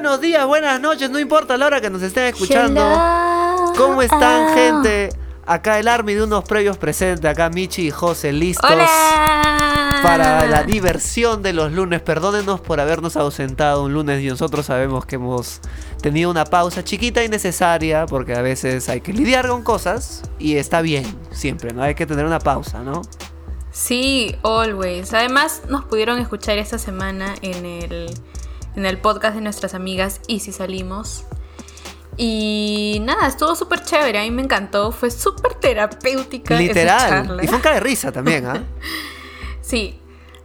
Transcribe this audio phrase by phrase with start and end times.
[0.00, 2.80] buenos días, buenas noches, no importa la hora que nos estén escuchando.
[2.80, 3.72] Hello.
[3.76, 4.52] ¿Cómo están, Ah.
[4.54, 5.10] gente?
[5.44, 10.00] Acá el Army de unos previos presentes, acá Michi y José listos Hola.
[10.02, 12.00] para la diversión de los lunes.
[12.00, 15.60] Perdónenos por habernos ausentado un lunes y nosotros sabemos que hemos
[16.00, 20.56] tenido una pausa chiquita y necesaria porque a veces hay que lidiar con cosas y
[20.56, 21.82] está bien siempre, ¿no?
[21.82, 23.02] Hay que tener una pausa, ¿no?
[23.70, 25.12] Sí, always.
[25.12, 28.10] Además, nos pudieron escuchar esta semana en el,
[28.76, 31.24] en el podcast de nuestras amigas Y si salimos.
[32.16, 34.18] Y nada, estuvo súper chévere.
[34.18, 34.92] A mí me encantó.
[34.92, 36.54] Fue súper terapéutica.
[36.54, 37.40] Literal.
[37.42, 38.64] Y fue un de risa también, ¿ah?
[39.62, 39.98] Sí.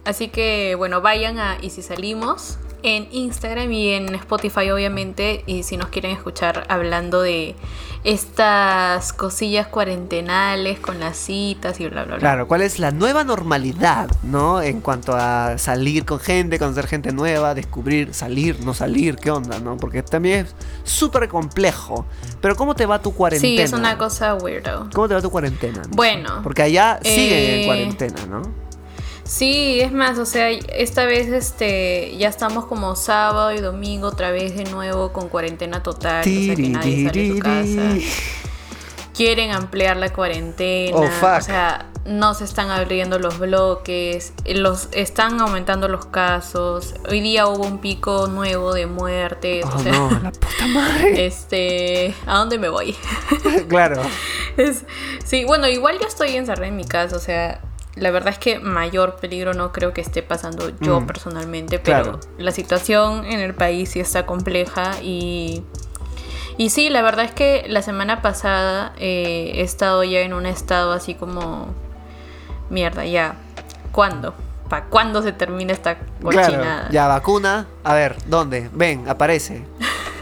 [0.04, 5.42] Así que, bueno, vayan a Y si salimos en Instagram y en Spotify, obviamente.
[5.46, 7.56] Y si nos quieren escuchar hablando de
[8.06, 12.18] estas cosillas cuarentenales con las citas y bla, bla, bla.
[12.20, 14.62] Claro, ¿cuál es la nueva normalidad, no?
[14.62, 19.58] En cuanto a salir con gente, conocer gente nueva, descubrir, salir, no salir, qué onda,
[19.58, 19.76] ¿no?
[19.76, 22.06] Porque también es súper complejo.
[22.40, 23.56] Pero ¿cómo te va tu cuarentena?
[23.56, 24.88] Sí, es una cosa weirdo.
[24.94, 25.82] ¿Cómo te va tu cuarentena?
[25.90, 28.65] Bueno, Porque allá siguen en eh, cuarentena, ¿no?
[29.26, 34.30] Sí, es más, o sea, esta vez este ya estamos como sábado y domingo otra
[34.30, 38.06] vez de nuevo con cuarentena total, o sea que nadie sale de su casa.
[39.14, 41.38] Quieren ampliar la cuarentena, Oh, fuck.
[41.38, 46.94] o sea, no se están abriendo los bloques, los están aumentando los casos.
[47.08, 51.26] Hoy día hubo un pico nuevo de muertes, Oh, o sea, no, la puta madre.
[51.26, 52.94] este, ¿a dónde me voy?
[53.68, 54.02] claro.
[54.58, 54.84] Es-
[55.24, 57.60] sí, bueno, igual yo estoy encerrada en mi casa, o sea,
[57.96, 62.02] la verdad es que mayor peligro no creo que esté pasando yo Mm, personalmente, pero
[62.02, 62.20] claro.
[62.38, 65.64] la situación en el país sí está compleja y...
[66.58, 70.46] Y sí, la verdad es que la semana pasada eh, he estado ya en un
[70.46, 71.68] estado así como...
[72.70, 73.36] Mierda, ya.
[73.92, 74.34] ¿Cuándo?
[74.68, 76.58] ¿Para cuándo se termina esta cochinada?
[76.58, 76.88] Claro.
[76.90, 77.66] Ya, vacuna.
[77.84, 78.68] A ver, ¿dónde?
[78.72, 79.64] Ven, aparece.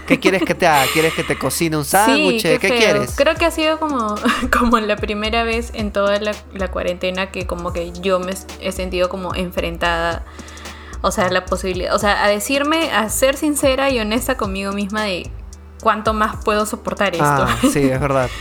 [0.07, 0.87] ¿Qué quieres que te haga?
[0.93, 2.43] ¿Quieres que te cocine un sándwich?
[2.43, 2.79] qué ¿Qué feo.
[2.79, 3.15] quieres?
[3.17, 4.15] Creo que ha sido como,
[4.59, 8.73] como la primera vez en toda la, la cuarentena que como que yo me he
[8.73, 10.25] sentido como enfrentada.
[11.03, 15.03] O sea, la posibilidad, o sea, a decirme, a ser sincera y honesta conmigo misma
[15.03, 15.31] de
[15.83, 17.25] cuánto más puedo soportar esto.
[17.27, 18.29] Ah, sí, es verdad.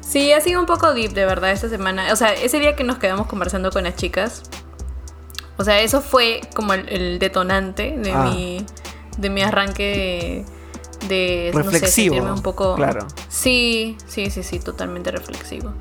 [0.00, 2.12] Sí, ha sido un poco deep, de verdad, esta semana.
[2.12, 4.42] O sea, ese día que nos quedamos conversando con las chicas.
[5.56, 8.24] O sea, eso fue como el, el detonante de Ah.
[8.30, 8.64] mi.
[9.18, 10.44] de mi arranque de.
[11.08, 12.74] De no sé, Reflexivo, un poco.
[12.76, 13.06] claro.
[13.28, 15.72] Sí, sí, sí, sí, totalmente reflexivo.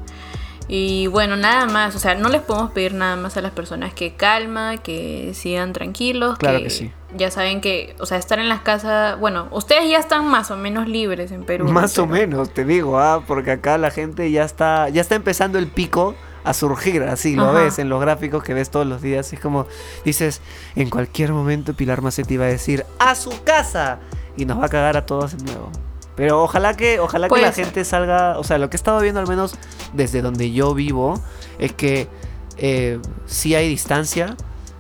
[0.70, 3.94] Y bueno, nada más, o sea, no les podemos pedir nada más a las personas
[3.94, 6.90] que calma, que sigan tranquilos, Claro que sí.
[7.18, 10.56] ya saben que, o sea, estar en las casas, bueno, ustedes ya están más o
[10.56, 11.68] menos libres en Perú.
[11.68, 15.60] Más o menos, te digo, ah, porque acá la gente ya está, ya está empezando
[15.60, 17.60] el pico a surgir, así lo Ajá.
[17.64, 19.32] ves en los gráficos que ves todos los días.
[19.34, 19.68] Es como
[20.06, 20.42] dices,
[20.78, 24.00] en cualquier momento Pilar Macetti va a decir a su casa
[24.38, 25.72] y nos va a cagar a todos de nuevo.
[26.16, 27.66] Pero ojalá que, ojalá que la ser.
[27.66, 29.56] gente salga, o sea, lo que he estado viendo al menos
[29.94, 31.20] desde donde yo vivo
[31.58, 32.08] es que
[32.58, 34.36] eh, sí hay distancia.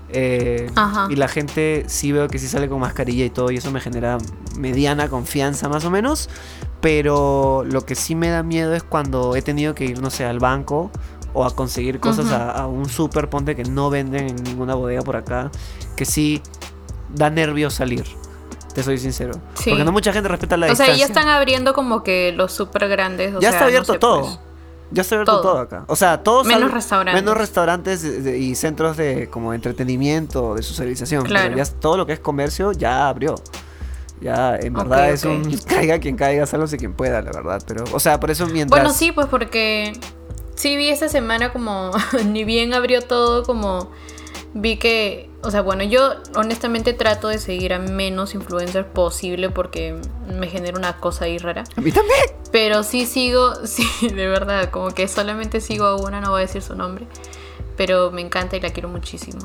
[0.09, 0.69] eh,
[1.09, 3.79] y la gente sí veo que sí sale con mascarilla y todo y eso me
[3.81, 4.19] genera
[4.55, 6.29] mediana confianza más o menos
[6.81, 10.25] pero lo que sí me da miedo es cuando he tenido que ir, no sé,
[10.25, 10.91] al banco
[11.33, 15.01] o a conseguir cosas a, a un super ponte que no venden en ninguna bodega
[15.01, 15.49] por acá,
[15.95, 16.41] que sí
[17.09, 18.05] da nervios salir.
[18.73, 19.33] Te soy sincero.
[19.55, 19.69] Sí.
[19.69, 20.95] Porque no mucha gente respeta la O sea, distancia.
[20.97, 23.35] ya están abriendo como que los súper grandes.
[23.35, 24.21] o ya sea, está no abierto sé, todo.
[24.21, 24.39] pues.
[24.91, 25.51] Ya está abierto todo.
[25.53, 25.59] Todo.
[25.61, 25.85] acá.
[25.87, 27.21] O sea, todos Menos restaurantes.
[27.23, 31.23] Menos restaurantes de- de- y centros de como entretenimiento, de socialización.
[31.23, 31.55] Pero Claro.
[31.57, 33.35] ya todo lo que es comercio ya abrió.
[34.21, 37.61] Ya, en verdad es un caiga quien caiga, sálvese quien pueda, la verdad.
[37.67, 38.79] Pero, o sea, por eso mientras.
[38.81, 39.93] Bueno, sí, pues porque
[40.55, 41.91] sí vi esta semana como,
[42.27, 43.91] ni bien abrió todo, como
[44.53, 49.95] vi que, o sea, bueno, yo honestamente trato de seguir a menos influencers posible porque
[50.27, 51.63] me genera una cosa ahí rara.
[51.75, 52.19] A mí también.
[52.51, 56.45] Pero sí sigo, sí, de verdad, como que solamente sigo a una, no voy a
[56.45, 57.07] decir su nombre,
[57.77, 59.39] pero me encanta y la quiero muchísimo.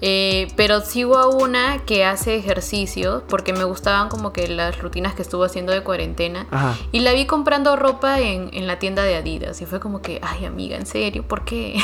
[0.00, 5.14] Eh, pero sigo a una que hace ejercicios porque me gustaban como que las rutinas
[5.14, 6.46] que estuvo haciendo de cuarentena.
[6.50, 6.76] Ajá.
[6.92, 10.20] Y la vi comprando ropa en, en la tienda de Adidas y fue como que,
[10.22, 11.24] ay amiga, ¿en serio?
[11.26, 11.76] ¿Por qué?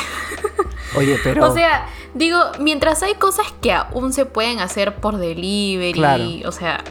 [0.97, 1.49] Oye, pero.
[1.49, 6.23] O sea, digo, mientras hay cosas que aún se pueden hacer por delivery, Claro.
[6.45, 6.83] o sea,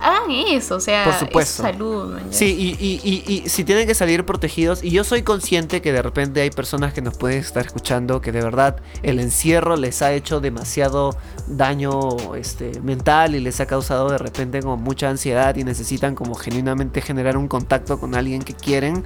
[0.00, 2.14] hagan eso, o sea, Por es salud.
[2.14, 2.22] man.
[2.30, 2.46] Sí,
[2.80, 6.02] y, y- y- y si tienen que salir protegidos, y yo soy consciente que de
[6.02, 10.12] repente hay personas que nos pueden estar escuchando que de verdad el encierro les ha
[10.12, 11.16] hecho demasiado
[11.46, 16.34] daño este, mental y les ha causado de repente como mucha ansiedad y necesitan como
[16.34, 19.04] genuinamente generar un contacto con alguien que quieren.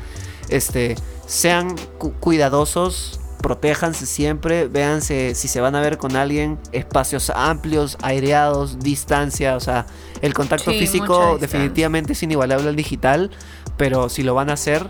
[0.48, 0.94] Este,
[1.26, 7.98] sean cu- cuidadosos protéjanse siempre, véanse si se van a ver con alguien, espacios amplios,
[8.00, 9.84] aireados, distancia, o sea,
[10.22, 13.30] el contacto Sí, físico definitivamente es inigualable al digital,
[13.76, 14.88] pero si lo van a hacer,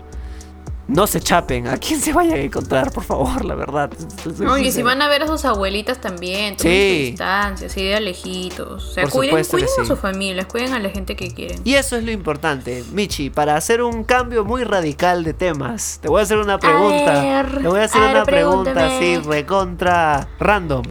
[0.87, 3.89] no se chapen a quien se vaya a encontrar, por favor, la verdad.
[4.37, 6.97] No, y si van a ver a sus abuelitas también, tomen Sí.
[6.99, 8.83] sus distancias, así de lejitos.
[8.83, 11.59] O sea, Por cuiden, cuiden a sus familias, cuiden a la gente que quieren.
[11.63, 15.97] Y eso es lo importante, Michi, para hacer un cambio muy radical de temas.
[16.01, 17.21] Te voy a hacer una pregunta.
[17.21, 20.83] ver, te voy a hacer a ver, una pregunta así, recontra random.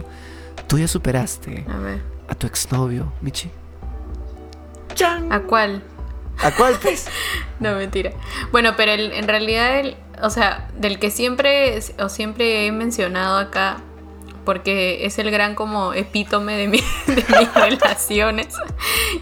[0.67, 3.49] ¿Tú ya superaste A ver, a tu exnovio, Michi?
[4.93, 5.31] ¡Chan!
[5.31, 5.83] ¿a cuál?
[6.43, 7.07] ¿A cuál pez?
[7.59, 8.11] No, mentira.
[8.51, 13.37] Bueno, pero el- en realidad, el, o sea, del que siempre o siempre he mencionado
[13.37, 13.77] acá,
[14.43, 18.47] porque es el gran como epítome de, mi- de mis relaciones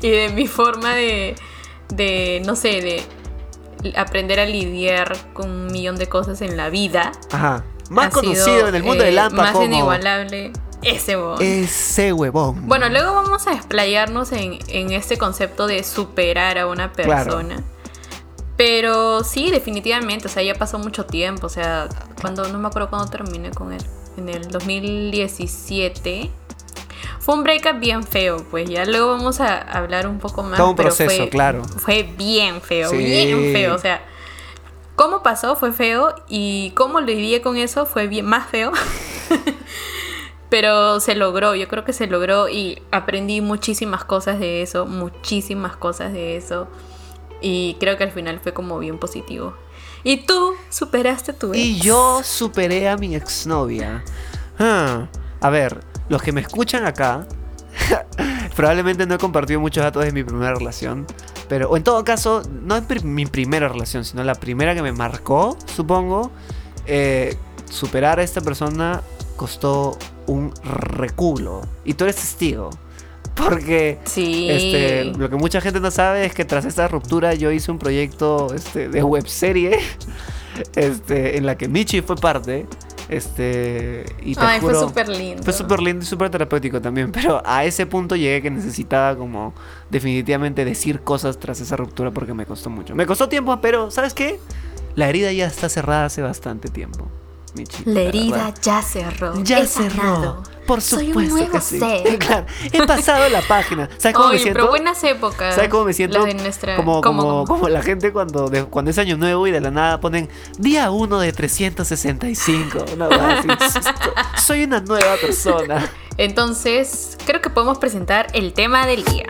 [0.02, 1.36] y de mi forma de,
[1.90, 3.04] de, no sé, de
[3.96, 7.12] aprender a lidiar con un millón de cosas en la vida.
[7.32, 7.64] Ajá.
[7.90, 10.52] Más ha conocido sido, en el mundo eh, del AMPA Más como inigualable,
[10.84, 11.38] ese huevón.
[11.42, 12.68] ese huevón.
[12.68, 17.24] Bueno, luego vamos a explayarnos en, en este concepto de superar a una Claro.
[17.38, 17.64] persona.
[18.56, 21.90] Pero sí, definitivamente, o sea, ya pasó mucho tiempo, o sea,
[22.22, 23.84] cuando no me acuerdo cuándo terminé con él,
[24.18, 26.30] en el 2017.
[27.20, 30.58] Fue un breakup bien feo, pues ya luego vamos a hablar un poco más.
[30.58, 31.64] Todo un pero proceso, fue- claro.
[31.64, 32.98] Fue bien feo, Sí.
[32.98, 34.02] bien feo, o sea,
[34.96, 38.72] cómo pasó fue feo y cómo lidié con eso fue bien más feo.
[40.54, 45.76] Pero se logró, yo creo que se logró y aprendí muchísimas cosas de eso, muchísimas
[45.78, 46.68] cosas de eso.
[47.42, 49.56] Y creo que al final fue como bien positivo.
[50.04, 51.84] ¿Y tú superaste tu Y ex?
[51.84, 54.04] yo superé a mi exnovia.
[54.60, 55.08] Ah,
[55.42, 57.28] a ver, los que me escuchan acá,
[58.56, 61.08] probablemente no he compartido muchos datos de mi primera relación,
[61.50, 64.92] pero, o en todo caso, no es mi primera relación, sino la primera que me
[64.92, 66.30] marcó, supongo.
[66.86, 67.38] Eh,
[67.72, 69.02] superar a esta persona
[69.36, 69.98] costó
[70.28, 71.62] un reculo.
[71.86, 72.70] Y tú eres testigo.
[73.36, 74.48] Porque Sí.
[74.50, 77.80] este, lo que mucha gente no sabe es que tras esta ruptura yo hice un
[77.80, 79.80] proyecto este, de webserie
[80.76, 82.68] este, en la que Michi fue parte.
[83.10, 85.44] Este, y te Ay, fue súper lindo.
[85.44, 87.12] Fue súper lindo y súper terapéutico también.
[87.14, 89.54] Pero a ese punto llegué que necesitaba como
[89.90, 92.96] definitivamente decir cosas tras esa ruptura porque me costó mucho.
[92.96, 94.40] Me costó tiempo, pero ¿sabes qué?
[94.96, 97.08] La herida ya está cerrada hace bastante tiempo.
[97.86, 99.34] La herida ya cerró.
[99.44, 99.90] Ya he cerró.
[99.92, 100.44] sanado.
[100.66, 101.78] Por Soy supuesto un nuevo que sí.
[101.80, 102.18] ser.
[102.20, 103.90] Claro, he pasado la página.
[103.98, 104.60] ¿Sabes cómo me siento?
[104.60, 105.56] pero buenas épocas.
[105.56, 106.20] ¿Sabes cómo me siento?
[106.20, 106.76] Las de nuestra...
[106.78, 109.72] Como, ¿Cómo, como, como la gente cuando, de- cuando es año nuevo y de la
[109.72, 112.86] nada ponen día 1 de 365.
[112.94, 113.10] Una.
[114.38, 115.86] Soy una nueva persona.
[116.18, 119.26] Entonces, creo que podemos presentar el tema del día.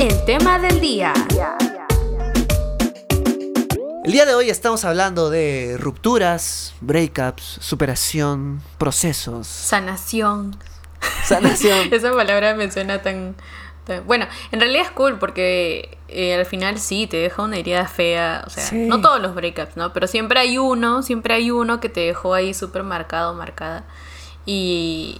[0.00, 1.12] El tema del día.
[4.06, 10.56] El día de hoy estamos hablando de rupturas, breakups, superación, procesos, Sanación.
[11.24, 11.88] sanación.
[11.92, 13.34] Esa palabra me suena tan,
[13.84, 17.88] tan- Bueno, en realidad es cool porque eh, al final sí, te deja una herida
[17.88, 18.44] fea.
[18.46, 18.76] O sea, Sí.
[18.86, 19.92] no todos los breakups, ¿no?
[19.92, 23.82] Pero siempre hay uno, siempre hay uno que te dejó ahí súper marcado, marcada.
[24.46, 25.18] Y,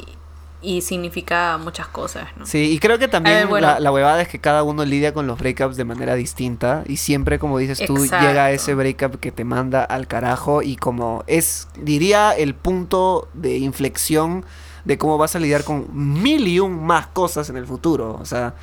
[0.63, 2.47] y significa muchas cosas, ¿no?
[2.47, 3.67] Sí, y creo que también ver, bueno.
[3.67, 6.97] la, la huevada es que cada uno lidia con los breakups de manera distinta y
[6.97, 8.27] siempre, como dices tú, Exacto.
[8.27, 13.59] llega ese breakup que te manda al carajo y como es, diría, el punto de
[13.59, 14.45] inflexión
[14.85, 18.17] de cómo vas a lidiar con mil y un más cosas en el futuro.
[18.21, 18.55] O sea,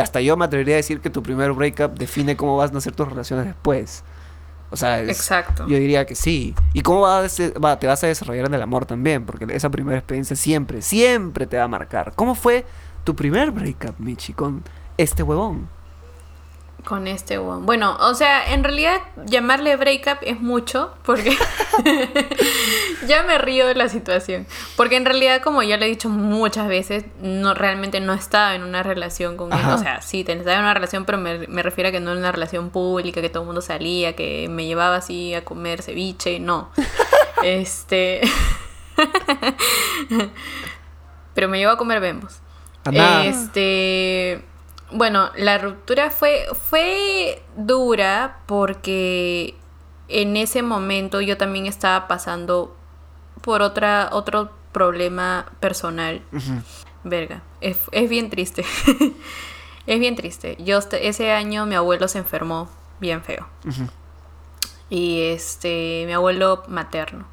[0.00, 2.94] hasta yo me atrevería a decir que tu primer breakup define cómo van a ser
[2.94, 4.04] tus relaciones después.
[4.74, 5.66] O sea, es- Exacto.
[5.66, 6.54] yo diría que sí.
[6.74, 7.22] ¿Y cómo va a
[7.64, 9.24] va- te vas a desarrollar en el amor también?
[9.24, 12.12] Porque esa primera experiencia siempre, siempre te va a marcar.
[12.14, 12.66] ¿Cómo fue
[13.04, 14.62] tu primer breakup, Michi, con
[14.98, 15.68] este huevón?
[16.84, 17.64] Con este one.
[17.64, 21.34] Bueno, o sea, en realidad llamarle breakup es mucho porque
[23.06, 24.46] ya me río de la situación.
[24.76, 28.62] Porque en realidad, como ya le he dicho muchas veces, no realmente no estaba en
[28.62, 29.64] una relación con él.
[29.66, 32.18] O sea, sí, estaba en una relación, pero me, me refiero a que no en
[32.18, 36.38] una relación pública, que todo el mundo salía, que me llevaba así a comer ceviche.
[36.38, 36.70] No.
[37.42, 38.20] este.
[41.34, 42.40] pero me llevó a comer bembos.
[42.92, 44.44] Este,
[44.94, 49.56] bueno, la ruptura fue, fue dura porque
[50.08, 52.76] en ese momento yo también estaba pasando
[53.42, 56.22] por otra, otro problema personal.
[57.02, 58.64] Verga, es, es bien triste.
[59.86, 60.56] es bien triste.
[60.60, 62.70] Yo ese año mi abuelo se enfermó
[63.00, 63.48] bien feo.
[64.90, 67.26] Y este, mi abuelo materno.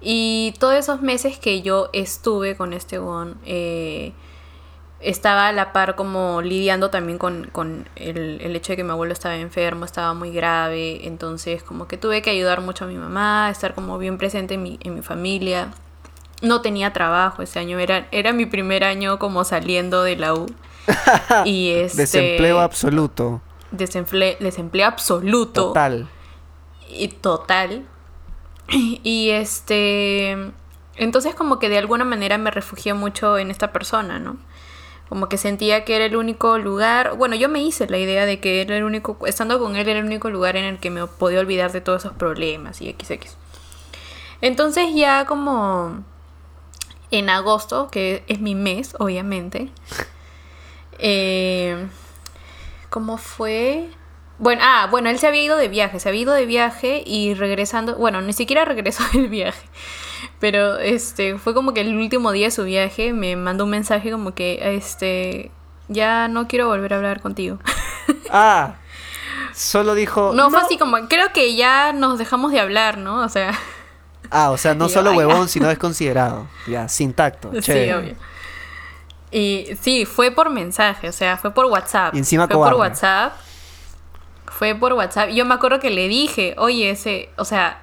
[0.00, 4.12] Y todos esos meses que yo estuve con este gon, eh,
[5.02, 8.90] estaba a la par como lidiando también con, con el, el, hecho de que mi
[8.90, 12.96] abuelo estaba enfermo, estaba muy grave, entonces como que tuve que ayudar mucho a mi
[12.96, 15.72] mamá, estar como bien presente en mi, en mi familia.
[16.40, 20.46] No tenía trabajo ese año, era, era mi primer año como saliendo de la U.
[21.44, 23.40] y este, Desempleo absoluto.
[23.70, 25.68] Desempleo, desempleo absoluto.
[25.68, 26.08] Total.
[26.88, 27.86] Y total.
[29.02, 30.52] Y este...
[30.96, 34.36] Entonces como que de alguna manera me refugié mucho en esta persona, ¿no?
[35.12, 38.40] Como que sentía que era el único lugar, bueno, yo me hice la idea de
[38.40, 41.06] que era el único, estando con él era el único lugar en el que me
[41.06, 43.36] podía olvidar de todos esos problemas y XX.
[44.40, 46.02] Entonces ya como
[47.10, 49.68] en agosto, que es mi mes, obviamente,
[50.98, 51.88] eh,
[52.88, 53.90] ¿cómo fue?
[54.38, 57.34] Bueno, ah, bueno, él se había ido de viaje, se había ido de viaje y
[57.34, 59.68] regresando, bueno, ni siquiera regresó del viaje.
[60.38, 64.10] Pero este fue como que el último día de su viaje me mandó un mensaje
[64.10, 65.50] como que este
[65.88, 67.58] ya no quiero volver a hablar contigo.
[68.34, 68.76] Ah.
[69.54, 73.22] Solo dijo No, fue así como creo que ya nos dejamos de hablar, ¿no?
[73.22, 73.52] O sea,
[74.32, 76.48] Ah, o sea, no solo huevón, sino desconsiderado.
[76.66, 77.50] Ya, sin tacto.
[77.60, 78.16] Sí, obvio.
[79.30, 82.14] Y sí, fue por mensaje, o sea, fue por WhatsApp.
[82.14, 83.34] Y encima fue por WhatsApp.
[84.46, 85.30] Fue por WhatsApp.
[85.30, 87.82] Yo me acuerdo que le dije, oye, ese, o sea,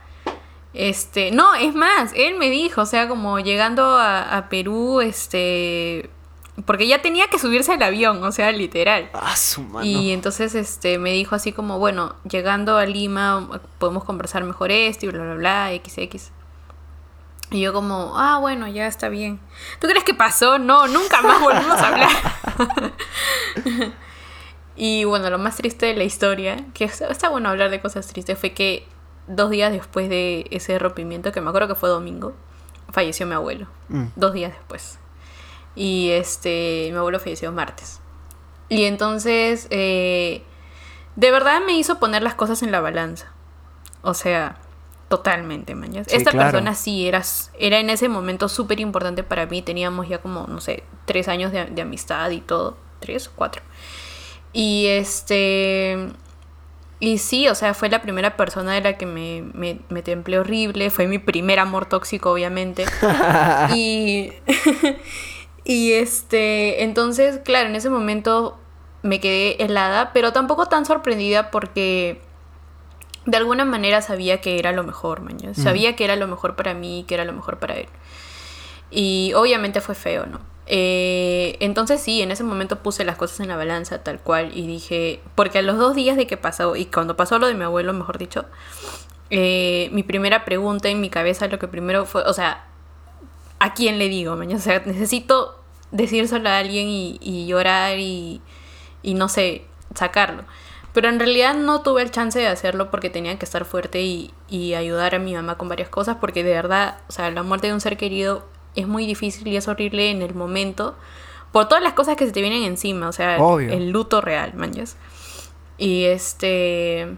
[0.73, 6.09] este, no, es más, él me dijo, o sea, como llegando a, Perú, este,
[6.65, 9.09] porque ya tenía que subirse al avión, o sea, literal.
[9.13, 9.85] Ah, su mano.
[9.85, 15.07] Y entonces, este, me dijo así como, bueno, llegando a Lima podemos conversar mejor esto
[15.07, 16.31] y bla, bla, bla, XX.
[17.51, 19.39] Y yo como, ah, bueno, ya está bien.
[19.79, 20.59] ¿Tú crees que pasó?
[20.59, 22.09] No, nunca más volvimos a hablar.
[24.75, 28.37] y bueno, lo más triste de la historia, que está bueno hablar de cosas tristes,
[28.37, 28.87] fue que
[29.29, 32.33] dos días después de ese rompimiento, que me acuerdo que fue domingo,
[32.91, 33.67] falleció mi abuelo.
[33.87, 34.05] Mm.
[34.15, 34.99] Dos días después.
[35.75, 38.01] Y este, mi abuelo falleció martes.
[38.67, 40.43] Y entonces, eh,
[41.15, 43.31] de verdad me hizo poner las cosas en la balanza.
[44.01, 44.57] O sea,
[45.09, 46.07] totalmente, mañas.
[46.09, 47.21] Esta persona sí era,
[47.59, 49.61] era en ese momento súper importante para mí.
[49.61, 52.77] Teníamos ya como, no sé, tres años de, de amistad y todo.
[52.99, 53.61] Tres o cuatro.
[54.53, 56.09] Y este
[56.99, 60.39] y sí, o sea, fue la primera persona de la que me, me, me templé
[60.39, 60.89] horrible.
[60.89, 62.85] Fue mi primer amor tóxico, obviamente.
[63.73, 64.33] y,
[65.63, 68.59] y este, entonces, claro, en ese momento
[69.01, 72.21] me quedé helada, pero tampoco tan sorprendida porque
[73.25, 75.53] de alguna manera sabía que era lo mejor, mañana.
[75.53, 77.87] Sabía que era lo mejor para mí, que era lo mejor para él.
[78.91, 80.41] Y obviamente fue feo, ¿no?
[80.71, 84.67] Eh, entonces sí, en ese momento puse las cosas en la balanza tal cual y
[84.67, 87.63] dije, porque a los dos días de que pasó, y cuando pasó lo de mi
[87.63, 88.45] abuelo, mejor dicho,
[89.31, 92.67] eh, mi primera pregunta en mi cabeza, lo que primero fue, o sea,
[93.57, 94.33] ¿a quién le digo?
[94.33, 95.59] O sea, necesito
[95.91, 98.39] decírselo a alguien y, llorar y,
[99.01, 100.43] y, no sé, sacarlo.
[100.93, 104.33] Pero en realidad no tuve el chance de hacerlo porque tenía que estar fuerte y,
[104.49, 107.67] y ayudar a mi mamá con varias cosas, porque de verdad, o sea, la muerte
[107.67, 108.45] de un ser querido
[108.75, 110.95] es muy difícil y es horrible en el momento
[111.51, 114.97] por todas las cosas que se te vienen encima, o sea, el luto real, manches.
[115.77, 117.15] Y este,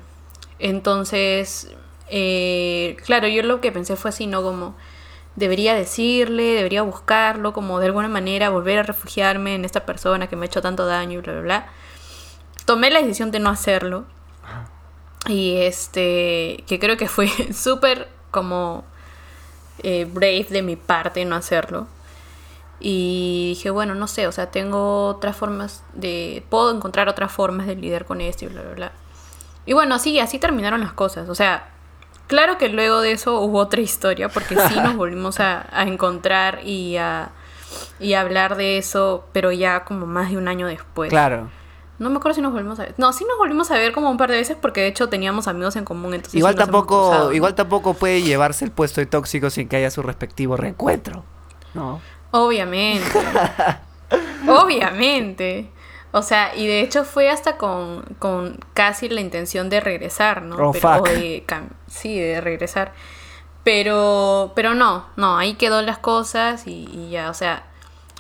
[0.59, 1.73] entonces,
[2.09, 4.41] eh, claro, yo lo que pensé fue así, ¿no?
[4.41, 4.75] Como
[5.35, 10.35] debería decirle, debería buscarlo, como de alguna manera volver a refugiarme en esta persona que
[10.35, 11.69] me ha hecho tanto daño y bla, bla, bla.
[12.65, 14.05] Tomé la decisión de no hacerlo.
[15.27, 18.85] Y este, que creo que fue súper como
[19.83, 21.87] eh, brave de mi parte no hacerlo.
[22.79, 26.43] Y dije, bueno, no sé, o sea, tengo otras formas de...
[26.49, 28.91] Puedo encontrar otras formas de lidiar con esto y bla, bla, bla.
[29.67, 31.29] Y bueno, así, así terminaron las cosas.
[31.29, 31.69] O sea,
[32.25, 36.97] claro que luego de eso hubo otra historia, porque sí nos volvimos a, encontrar y
[36.97, 37.29] a,
[37.99, 41.09] y a hablar de eso, pero ya como más de un año después.
[41.09, 41.49] Claro.
[42.01, 42.95] No me acuerdo si nos volvimos a ver.
[42.97, 45.47] No, sí nos volvimos a ver como un par de veces porque de hecho teníamos
[45.47, 46.15] amigos en común.
[46.15, 50.01] Entonces igual tampoco, igual tampoco puede llevarse el puesto de tóxico sin que haya su
[50.01, 51.23] respectivo reencuentro.
[51.75, 52.01] No.
[52.31, 53.05] Obviamente.
[54.47, 55.69] Obviamente.
[56.11, 60.55] O sea, y de hecho fue hasta con, con casi la intención de regresar, ¿no?
[60.55, 61.45] Oh, pero, de,
[61.87, 62.93] sí, de regresar.
[63.63, 67.67] Pero, pero no, no, ahí quedó las cosas y, y ya, o sea,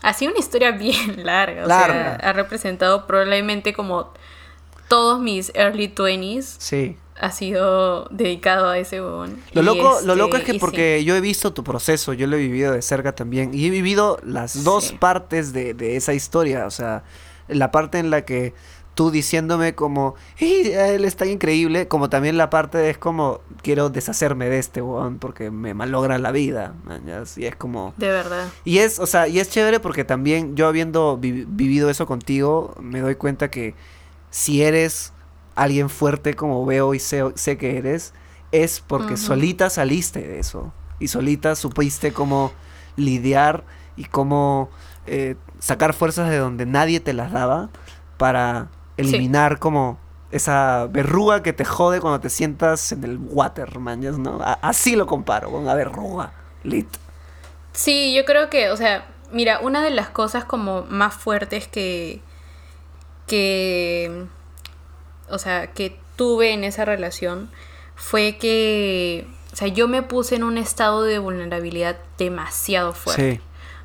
[0.01, 1.63] ha sido una historia bien larga.
[1.63, 4.11] O sea, ha representado probablemente como
[4.87, 6.55] todos mis early 20s.
[6.57, 6.97] Sí.
[7.19, 9.39] Ha sido dedicado a ese huevón.
[9.53, 12.39] Lo loco, lo loco es que porque yo he visto tu proceso, yo lo he
[12.39, 13.53] vivido de cerca también.
[13.53, 16.65] Y he vivido las dos partes de, de esa historia.
[16.65, 17.03] O sea,
[17.47, 18.53] la parte en la que
[19.01, 23.89] tú diciéndome como, "Ey, él es tan increíble, como también la parte es como, quiero
[23.89, 27.95] deshacerme de este weón porque me malogra la vida, mañas", y es como...
[27.97, 28.47] De verdad.
[28.63, 32.75] Y es, o sea, y es chévere porque también yo habiendo vi- vivido eso contigo,
[32.79, 33.73] me doy cuenta que
[34.29, 35.13] si eres
[35.55, 38.13] alguien fuerte como veo y sé, sé que eres,
[38.51, 40.71] es porque solita saliste de eso.
[40.99, 42.51] Y solita supiste cómo
[42.97, 43.63] lidiar
[43.97, 44.69] y cómo
[45.07, 47.69] eh, sacar fuerzas de donde nadie te las daba
[48.17, 48.69] para
[49.01, 49.97] eliminar como
[50.31, 54.39] esa verruga que te jode cuando te sientas en el water, ¿no?
[54.41, 56.31] A- así lo comparo, con una verruga.
[56.63, 56.87] Lit.
[57.73, 62.21] Sí, yo creo que, o sea, mira, una de las cosas como más fuertes que,
[63.27, 64.25] que,
[65.29, 67.49] o sea, que tuve en esa relación
[67.95, 73.35] fue que, o sea, yo me puse en un estado de vulnerabilidad demasiado fuerte.
[73.35, 73.41] Sí.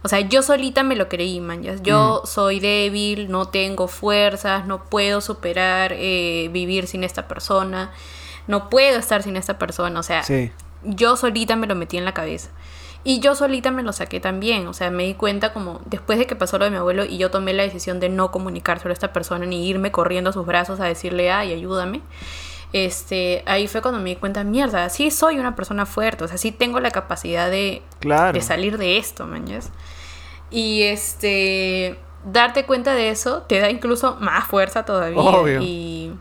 [0.07, 1.65] O sea, yo solita me lo creí, man.
[1.83, 7.91] Yo soy débil, no tengo fuerzas, no puedo superar eh, vivir sin esta persona,
[8.47, 9.99] no puedo estar sin esta persona.
[9.99, 10.53] O sea, Sí.
[10.85, 12.51] yo solita me lo metí en la cabeza.
[13.03, 14.69] Y yo solita me lo saqué también.
[14.69, 17.19] O sea, me di cuenta como después de que pasó lo de mi abuelo y
[17.19, 20.47] yo tomé la decisión de no comunicárselo a esta persona ni irme corriendo a sus
[20.47, 22.01] brazos a decirle, ay, ayúdame.
[22.73, 26.37] Este, ahí fue cuando me di cuenta, mierda, sí soy una persona fuerte, o sea,
[26.37, 28.33] sí tengo la capacidad de, Claro.
[28.33, 29.71] de salir de esto, mañas.
[30.51, 35.21] Y este, darte cuenta de eso te da incluso más fuerza todavía.
[35.21, 35.61] Obvio.
[35.63, 36.13] Y,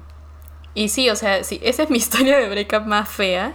[0.73, 3.53] y sí, o sea, sí, esa es mi historia de breakup más fea.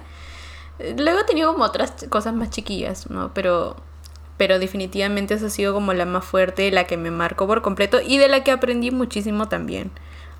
[0.96, 3.32] Luego he tenido como otras cosas más chiquillas, ¿no?
[3.34, 3.76] Pero,
[4.36, 8.00] pero definitivamente esa ha sido como la más fuerte, la que me marcó por completo
[8.00, 9.90] y de la que aprendí muchísimo también.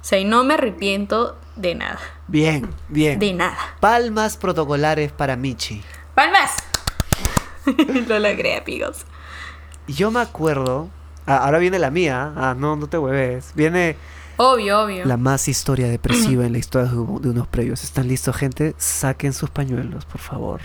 [0.01, 2.01] O sea, y no me arrepiento de nada.
[2.27, 3.19] Bien, bien.
[3.19, 3.59] De nada.
[3.81, 5.83] Palmas protocolares para Michi.
[6.15, 6.57] ¡Palmas!
[8.09, 9.05] Lo logré, amigos.
[9.93, 10.89] Yo me acuerdo.
[11.27, 12.33] ah, ahora viene la mía.
[12.37, 13.53] Ah, no, no te hueves.
[13.55, 13.97] Viene
[14.37, 15.05] Obvio, obvio.
[15.05, 17.85] la más historia depresiva en la historia de, de unos previos.
[17.85, 18.75] ¿Están listos, gente?
[18.79, 20.61] Saquen sus pañuelos, por favor.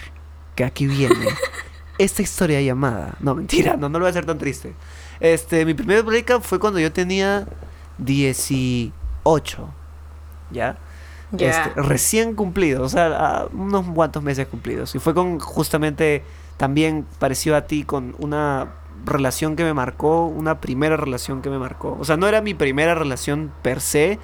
[0.55, 1.27] Que aquí viene
[1.97, 3.15] esta historia llamada.
[3.19, 4.73] No, mentira, no, no lo voy a hacer tan triste.
[5.19, 7.47] Este, mi primer breakup fue cuando yo tenía
[7.97, 9.69] 18.
[10.51, 10.77] ¿Ya?
[11.31, 11.49] Ya.
[11.49, 14.93] Este, recién cumplido, o sea, unos cuantos meses cumplidos.
[14.95, 16.23] Y fue con justamente
[16.57, 18.69] también parecido a ti, con una
[19.05, 21.97] relación que me marcó, una primera relación que me marcó.
[21.99, 24.19] O sea, no era mi primera relación per se,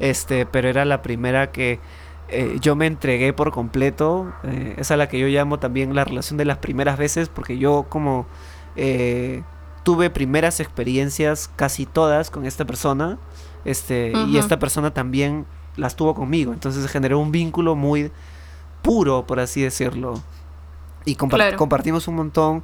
[0.00, 1.80] este, pero era la primera que
[2.28, 4.32] eh, yo me entregué por completo.
[4.44, 7.58] Eh, esa es la que yo llamo también la relación de las primeras veces, porque
[7.58, 8.26] yo como
[8.76, 9.42] eh,
[9.82, 13.18] tuve primeras experiencias casi todas con esta persona,
[13.64, 16.52] este, y esta persona también las tuvo conmigo.
[16.52, 18.10] Entonces se generó un vínculo muy
[18.82, 20.20] puro, por así decirlo.
[21.04, 21.56] Y Claro.
[21.56, 22.62] compartimos un montón.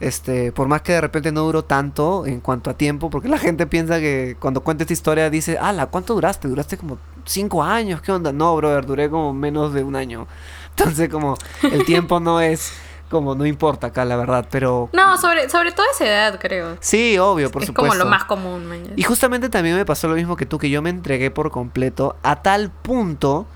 [0.00, 3.38] Este, por más que de repente no duró tanto en cuanto a tiempo, porque la
[3.38, 6.48] gente piensa que cuando cuenta esta historia dice, ala, ¿cuánto duraste?
[6.48, 8.32] Duraste como cinco años, ¿qué onda?
[8.32, 10.26] No, brother, duré como menos de un año.
[10.76, 12.72] Entonces, como el tiempo no es,
[13.08, 16.76] como no importa acá, la verdad, pero No, sobre, sobre todo esa edad, creo.
[16.80, 17.90] sí, obvio, por es supuesto.
[17.92, 18.82] como lo más común, man.
[18.96, 22.16] Y justamente también me pasó lo mismo que tú, que yo me entregué por completo
[22.24, 23.46] a tal punto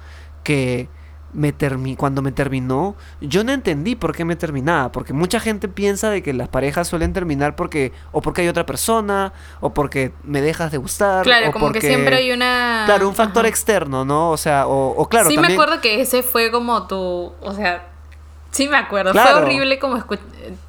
[0.44, 0.88] que
[1.32, 5.68] me termi cuando me terminó, yo no entendí por qué me terminaba, porque mucha gente
[5.68, 10.12] piensa de que las parejas suelen terminar porque o porque hay otra persona o porque
[10.24, 12.84] me dejas de gustar Claro, o como porque que siempre hay una...
[12.86, 13.50] claro un factor Ajá.
[13.50, 14.30] externo, ¿no?
[14.30, 17.32] O sea, o, o claro sí también me acuerdo que ese fue como tu...
[17.40, 17.86] O sea,
[18.50, 19.12] sí me acuerdo.
[19.12, 19.30] Claro.
[19.30, 20.02] Fue horrible como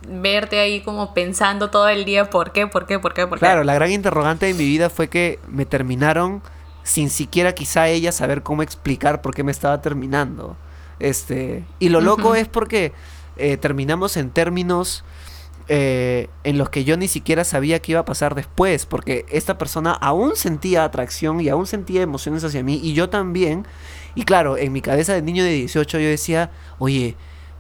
[0.08, 3.46] verte ahí como pensando todo el día por qué, por qué, por qué, por qué.
[3.46, 6.42] Claro, la gran interrogante de mi vida fue que me terminaron
[6.90, 10.58] sin siquiera quizá ella saber cómo explicar por qué me estaba terminando.
[11.00, 12.94] Este, y lo loco es porque
[13.38, 15.04] eh, terminamos en términos
[15.68, 19.58] eh, en los que yo ni siquiera sabía qué iba a pasar después, porque esta
[19.60, 23.68] persona aún sentía atracción y aún sentía emociones hacia mí y yo también.
[24.16, 26.50] Y claro, en mi cabeza de niño de 18 yo decía,
[26.80, 27.16] oye,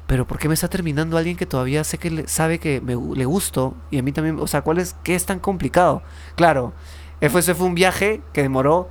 [0.08, 2.96] pero ¿por qué me está terminando alguien que todavía sé que le- sabe que me,
[3.15, 3.76] le gusto?
[3.92, 6.02] Y a mí también, o sea, ¿cuál es, qué es tan complicado?
[6.36, 6.74] Claro,
[7.22, 8.89] ese fue un viaje que demoró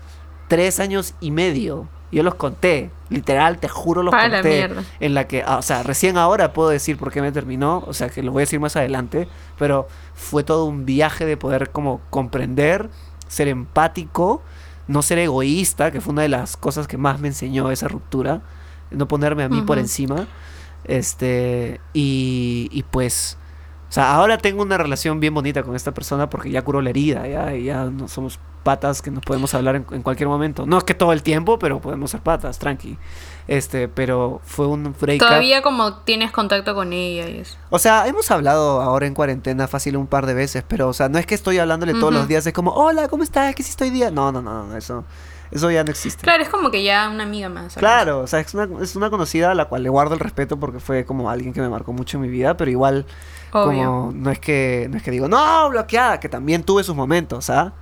[0.48, 1.86] tres años y medio.
[2.10, 4.56] Yo los conté, literal, te juro los Pa' la conté.
[4.56, 4.82] mierda.
[4.98, 7.92] En la que, ah, o sea, recién ahora puedo decir por qué me terminó, o
[7.92, 11.70] sea, que lo voy a decir más adelante, pero fue todo un viaje de poder
[11.70, 12.88] como comprender,
[13.28, 14.42] ser empático,
[14.86, 18.40] no ser egoísta, que fue una de las cosas que más me enseñó esa ruptura,
[18.90, 20.26] no ponerme a mí por encima.
[20.84, 23.36] Este, y, y pues,
[23.88, 26.90] o sea, ahora tengo una relación bien bonita con esta persona porque ya curó la
[26.90, 30.66] herida, ya, y ya no somos patas que nos podemos hablar en, en cualquier momento.
[30.66, 32.98] No es que todo el tiempo, pero podemos ser patas, tranqui.
[33.46, 35.26] Este, pero fue un breakup.
[35.26, 37.56] Todavía como tienes contacto con ella y eso.
[37.70, 41.08] O sea, hemos hablado ahora en cuarentena fácil un par de veces, pero, o sea,
[41.08, 43.54] no es que estoy hablándole todos los días, es como, hola, ¿cómo estás?
[43.54, 44.10] ¿Qué hiciste hoy día?
[44.10, 45.04] No, no, no, no, eso,
[45.50, 46.22] Eso ya no existe.
[46.22, 47.72] Claro, es como que ya una amiga más.
[47.72, 47.78] ¿sabes?
[47.78, 50.58] Claro, o sea, es una, es una conocida a la cual le guardo el respeto
[50.58, 53.06] porque fue como alguien que me marcó mucho en mi vida, pero igual
[53.52, 53.64] Obvio.
[53.66, 57.48] como no es que no es que digo, "No, bloqueada", que también tuve sus momentos,
[57.50, 57.72] ¿ah?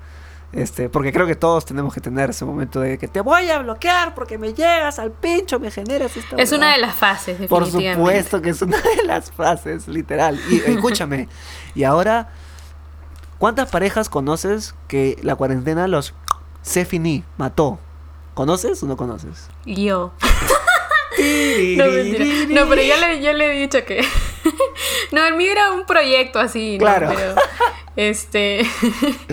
[0.52, 3.58] Este, porque creo que todos tenemos que tener ese momento de que te voy a
[3.58, 6.74] bloquear porque me llegas al pincho, me generas esta Es una huevada".
[6.76, 7.94] de las fases, Por definitivamente.
[7.94, 10.40] supuesto que es una de las fases, literal.
[10.48, 11.28] Y escúchame,
[11.74, 12.28] y ahora,
[13.38, 16.14] ¿cuántas parejas conoces que la cuarentena los
[16.66, 17.78] se finí, mató?
[18.34, 19.48] ¿Conoces o no conoces?
[19.64, 20.12] Yo.
[21.18, 22.26] No, mentira.
[22.50, 24.04] No, pero ya le, ya le he dicho que.
[25.12, 26.84] no, el mío era un proyecto así, ¿no?
[26.84, 27.08] Claro.
[27.08, 27.34] Pero,
[27.96, 28.66] este.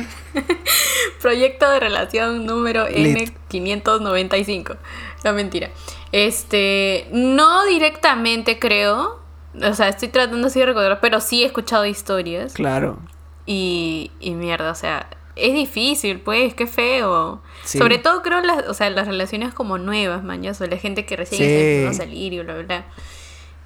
[1.22, 3.34] proyecto de relación número Lit.
[3.50, 4.78] N595.
[5.26, 5.72] No, mentira.
[6.14, 7.10] Este.
[7.12, 9.20] No directamente, creo.
[9.62, 12.54] O sea, estoy tratando así de recordar, pero sí he escuchado historias.
[12.54, 12.98] Claro.
[13.46, 17.42] Y, y mierda, o sea, es difícil, pues, qué feo.
[17.64, 17.78] Sí.
[17.78, 21.16] Sobre todo creo las, o sea, las relaciones como nuevas, mañas, o la gente que
[21.16, 21.86] recién Sí.
[21.90, 22.86] a salir y bla, bla, bla.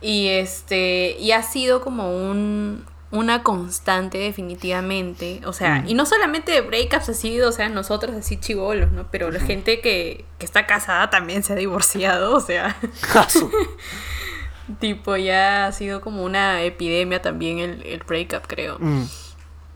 [0.02, 5.42] Y este, y ha sido como un, una constante definitivamente.
[5.46, 5.90] O sea, Mm.
[5.90, 9.08] y no solamente de breakups así, o sea, nosotros así chivolos, ¿no?
[9.12, 13.50] Pero la gente que, que está casada también se ha divorciado, o sea, Jasu.
[14.80, 18.78] tipo ya ha sido como una epidemia también el, el breakup, creo.
[18.80, 19.04] Mm.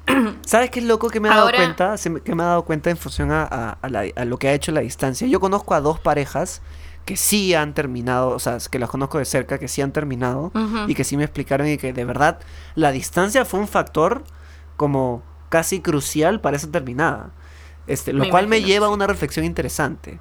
[0.46, 1.96] ¿Sabes qué es loco que me he dado Ahora- cuenta?
[2.24, 4.54] Que me he dado cuenta en función a, a- a la- a lo que ha
[4.54, 5.28] hecho la distancia.
[5.28, 6.62] Yo conozco a dos parejas
[7.06, 10.52] que sí han terminado, o sea, que las conozco de cerca, que sí han terminado
[10.88, 12.40] y que sí me explicaron y que de verdad
[12.76, 14.24] la distancia fue un factor
[14.78, 17.32] como casi crucial para esa terminada.
[17.88, 20.20] Este, lo Me cual me lleva a una reflexión interesante.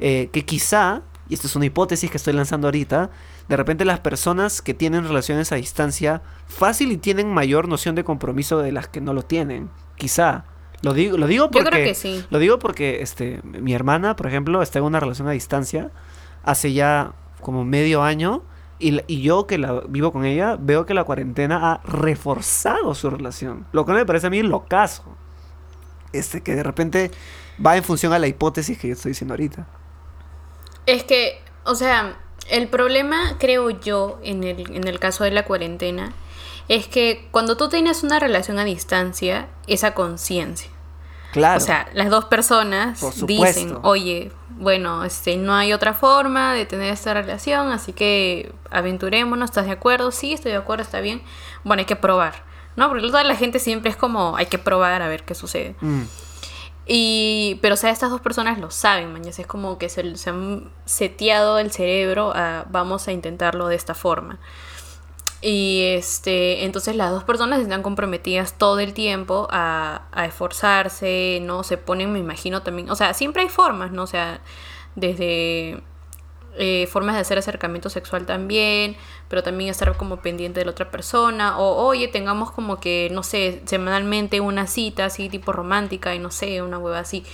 [0.00, 3.10] Eh, que quizá, y esta es una hipótesis que estoy lanzando ahorita,
[3.50, 8.04] de repente las personas que tienen relaciones a distancia fácil y tienen mayor noción de
[8.04, 9.70] compromiso de las que no lo tienen.
[9.96, 10.44] Quizá.
[10.82, 11.68] Lo digo, lo digo Yo porque.
[11.68, 12.24] creo que sí.
[12.30, 15.90] Lo digo porque este, mi hermana, por ejemplo, está en una relación a distancia
[16.44, 18.44] hace ya como medio año.
[18.78, 23.10] Y, y yo que la vivo con ella, veo que la cuarentena ha reforzado su
[23.10, 23.66] relación.
[23.72, 25.16] Lo que me parece a mí locazo.
[26.12, 27.10] Este, que de repente
[27.64, 29.66] va en función a la hipótesis que yo estoy diciendo ahorita.
[30.86, 32.16] Es que, o sea,
[32.48, 36.12] el problema, creo yo, en el, en el caso de la cuarentena,
[36.68, 40.70] es que cuando tú tienes una relación a distancia, esa conciencia.
[41.32, 41.58] Claro.
[41.58, 46.92] O sea, las dos personas dicen, oye, bueno, este, no hay otra forma de tener
[46.92, 50.10] esta relación, así que aventurémonos, ¿estás de acuerdo?
[50.10, 51.22] Sí, estoy de acuerdo, está bien.
[51.64, 52.42] Bueno, hay que probar,
[52.76, 52.88] ¿no?
[52.88, 55.76] Porque toda la gente siempre es como, hay que probar a ver qué sucede.
[55.80, 56.02] Mm,
[56.92, 59.38] Y, pero o sea, estas dos personas lo saben, mañas.
[59.38, 63.94] Es como que se, se han seteado el cerebro a vamos a intentarlo de esta
[63.94, 64.40] forma.
[65.40, 71.62] Y este, entonces las dos personas están comprometidas todo el tiempo a, a esforzarse, ¿no?
[71.62, 74.02] Se ponen, me imagino también, o sea, siempre hay formas, ¿no?
[74.02, 74.40] O sea,
[74.96, 75.84] desde
[76.58, 78.96] eh, formas de hacer acercamiento sexual también,
[79.28, 83.22] pero también estar como pendiente de la otra persona, o oye, tengamos como que, no
[83.22, 87.24] sé, semanalmente una cita así tipo romántica y no sé, una hueva así.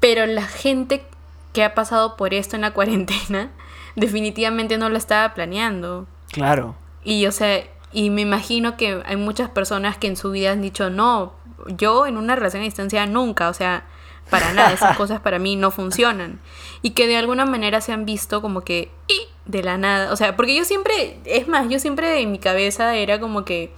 [0.00, 1.04] Pero la gente
[1.52, 3.50] que ha pasado por esto en la cuarentena
[3.94, 6.06] definitivamente no lo estaba planeando.
[6.32, 6.74] claro.
[7.04, 10.62] Y o sea, y me imagino que hay muchas personas que en su vida han
[10.62, 11.34] dicho, no,
[11.66, 13.84] yo en una relación a distancia nunca, o sea,
[14.32, 16.40] para nada, esas cosas para mí no funcionan.
[16.82, 20.16] Y que de alguna manera se han visto como que, "Y", de la nada, o
[20.16, 23.72] sea, porque yo siempre, es más, yo siempre en mi cabeza era como que,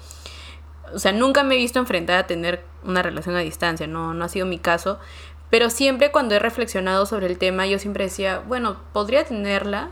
[0.94, 4.24] o sea, nunca me he visto enfrentada a tener una relación a distancia, no, no
[4.24, 4.98] ha sido mi caso.
[5.50, 9.90] Pero siempre cuando he reflexionado sobre el tema, yo siempre decía, bueno, podría tenerla,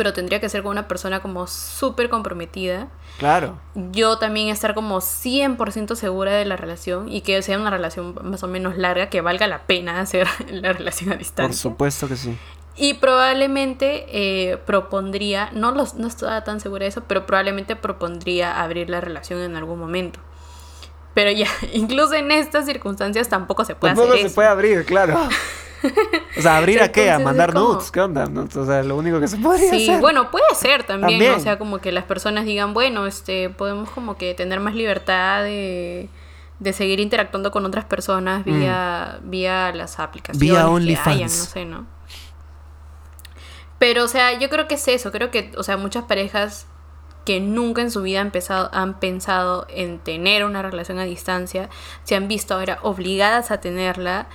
[0.00, 2.88] pero tendría que ser con una persona como súper comprometida.
[3.18, 3.58] Claro.
[3.74, 8.42] Yo también estar como 100% segura de la relación y que sea una relación más
[8.42, 11.60] o menos larga, que valga la pena hacer la relación a Por distancia.
[11.60, 12.34] supuesto que sí.
[12.76, 18.62] Y probablemente eh, propondría, no, los, no estaba tan segura de eso, pero probablemente propondría
[18.62, 20.18] abrir la relación en algún momento.
[21.12, 24.34] Pero ya, incluso en estas circunstancias tampoco se puede Tampoco hacer se eso.
[24.34, 25.20] puede abrir, claro.
[26.38, 27.10] O sea, ¿abrir a qué?
[27.10, 27.90] ¿A mandar como- nudes?
[27.90, 28.26] ¿Qué onda?
[28.26, 30.00] No, O sea, lo único que se podría Sí, hacer.
[30.00, 31.32] bueno, puede ser también, También.
[31.32, 31.38] ¿no?
[31.38, 35.42] o sea, como que las personas digan, bueno, este, podemos como que tener más libertad
[35.42, 36.08] de,
[36.58, 40.52] de seguir interactuando con otras personas vía, vía las aplicaciones Mm.
[40.54, 41.20] Vía OnlyFans.
[41.22, 41.86] no sé, ¿no?
[43.78, 46.66] Pero, o sea, yo creo que es eso, creo que, o sea, muchas parejas
[47.24, 51.68] que nunca en su vida han, empezado, han pensado en tener una relación a distancia,
[52.04, 54.26] se han visto ahora obligadas a tenerla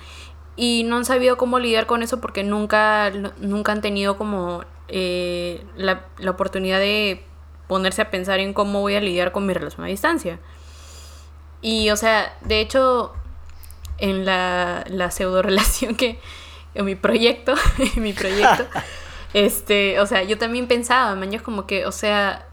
[0.56, 5.64] y no han sabido cómo lidiar con eso porque nunca, nunca han tenido como eh,
[5.76, 7.22] la, la oportunidad de
[7.66, 10.38] ponerse a pensar en cómo voy a lidiar con mi relación a distancia.
[11.60, 13.12] Y, o sea, de hecho,
[13.98, 16.18] en la, la pseudo relación que,
[16.74, 17.54] en mi proyecto,
[17.96, 18.66] en mi proyecto,
[19.34, 22.46] este, o sea, yo también pensaba, mañana como que, o sea,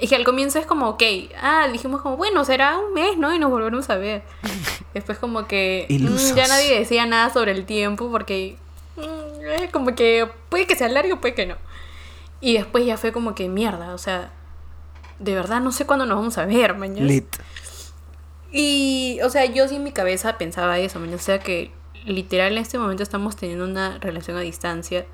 [0.00, 1.02] es que al comienzo es como, ok,
[1.40, 3.34] ah, dijimos como, bueno, será un mes, ¿no?
[3.34, 4.22] Y nos volvemos a ver.
[4.94, 8.56] Después como que mm, ya nadie decía nada sobre el tiempo porque
[8.96, 11.56] mm, como que puede que sea largo, puede que no.
[12.40, 14.32] Y después ya fue como que mierda, o sea,
[15.20, 17.06] de verdad no sé cuándo nos vamos a ver, mañana.
[17.06, 17.36] Lit.
[18.52, 21.16] Y, o sea, yo sí en mi cabeza pensaba eso, mañana.
[21.16, 21.70] O sea, que
[22.04, 25.06] literal en este momento estamos teniendo una relación a distancia.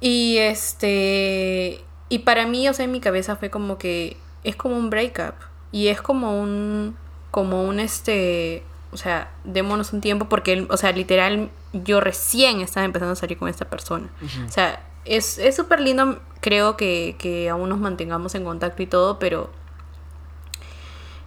[0.00, 1.80] Y este.
[2.14, 5.34] Y para mí, o sea, en mi cabeza fue como que es como un breakup.
[5.72, 6.96] Y es como un.
[7.32, 8.62] Como un este.
[8.92, 13.36] O sea, démonos un tiempo porque, o sea, literal, yo recién estaba empezando a salir
[13.36, 14.08] con esta persona.
[14.46, 19.18] O sea, es súper lindo, creo que, que aún nos mantengamos en contacto y todo,
[19.18, 19.50] pero...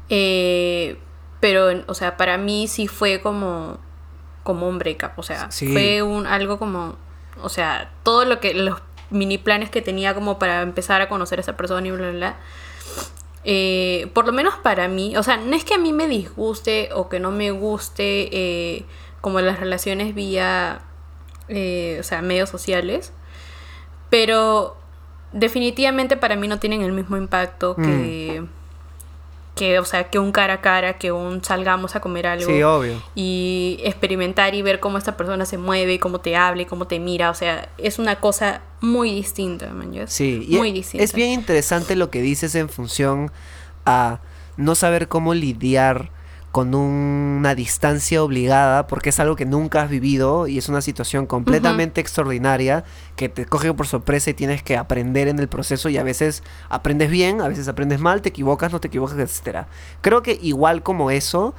[0.08, 0.98] Eh,
[1.42, 3.78] pero, o sea, para mí sí fue como,
[4.44, 5.20] como un breakup.
[5.20, 6.96] O sea, fue un, algo como,
[7.44, 11.40] o sea, todo lo que, los mini planes que tenía como para empezar a conocer
[11.40, 12.36] a esa persona y bla, bla, bla.
[13.44, 16.90] Eh, por lo menos para mí, o sea, no es que a mí me disguste
[16.94, 18.86] o que no me guste eh,
[19.22, 20.82] como las relaciones vía,
[21.50, 23.14] o sea, medios sociales,
[24.10, 24.76] pero
[25.32, 28.57] definitivamente para mí no tienen el mismo impacto que, mm.
[29.58, 32.46] Que, o sea, que un cara a cara, que un salgamos a comer algo.
[32.46, 33.02] Sí, obvio.
[33.16, 36.88] Y experimentar y ver cómo esta persona se mueve, y cómo te habla y cómo
[36.88, 37.30] te mira.
[37.30, 39.94] O sea, es una cosa muy distinta, man.
[40.08, 41.04] Sí, muy distinta.
[41.04, 43.32] Es bien interesante lo que dices en función
[43.86, 44.20] a
[44.56, 46.12] no saber cómo lidiar
[46.58, 51.28] con una distancia obligada, porque es algo que nunca has vivido y es una situación
[51.28, 52.84] completamente extraordinaria
[53.16, 56.42] que te coge por sorpresa y tienes que aprender en el proceso y a veces
[56.68, 59.68] aprendes bien, a veces aprendes mal, te equivocas, no te equivocas, etc.
[60.02, 61.54] Creo que igual como eso,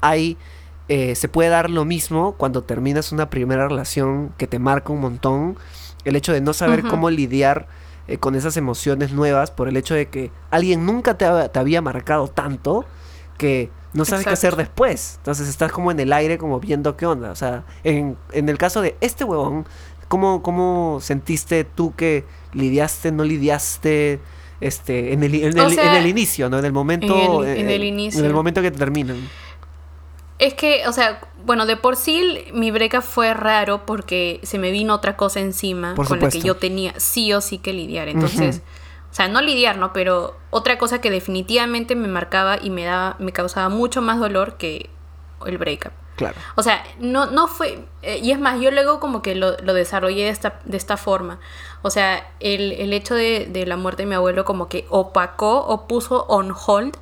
[0.00, 0.38] hay...
[0.86, 5.00] Eh, se puede dar lo mismo cuando terminas una primera relación que te marca un
[5.00, 5.58] montón.
[6.04, 7.66] El hecho de no saber cómo lidiar
[8.06, 11.82] eh, con esas emociones nuevas por el hecho de que alguien nunca te, te había
[11.82, 12.84] marcado tanto
[13.36, 15.14] que no sabes qué hacer después.
[15.18, 17.30] Entonces estás como en el aire, como viendo qué onda.
[17.30, 19.66] O sea, en, el caso de este huevón,
[20.08, 24.20] ¿cómo, ¿cómo sentiste tú que lidiaste, no lidiaste?
[24.60, 26.58] Este, en el, en el, inicio, ¿no?
[26.58, 27.44] En el momento.
[27.44, 28.20] En el, inicio.
[28.20, 29.28] En el momento que te terminan.
[30.38, 34.70] Es que, o sea, bueno, de por sí mi breca fue raro porque se me
[34.70, 38.08] vino otra cosa encima con la que yo tenía sí o sí que lidiar.
[38.08, 38.62] Entonces.
[39.14, 39.92] O sea, no lidiar, ¿no?
[39.92, 44.56] Pero otra cosa que definitivamente me marcaba y me, daba, me causaba mucho más dolor
[44.56, 44.90] que
[45.46, 45.92] el breakup.
[46.16, 46.34] Claro.
[46.56, 47.84] O sea, no, no fue...
[48.02, 51.38] Eh, y es más, yo luego como que lo, desarrollé de esta, de esta forma.
[51.82, 56.24] O sea, el, hecho de, la muerte de mi abuelo como que opacó o puso
[56.26, 56.96] on hold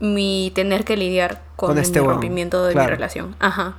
[0.00, 3.36] mi tener que lidiar con, este el rompimiento de mi relación.
[3.40, 3.76] Ajá.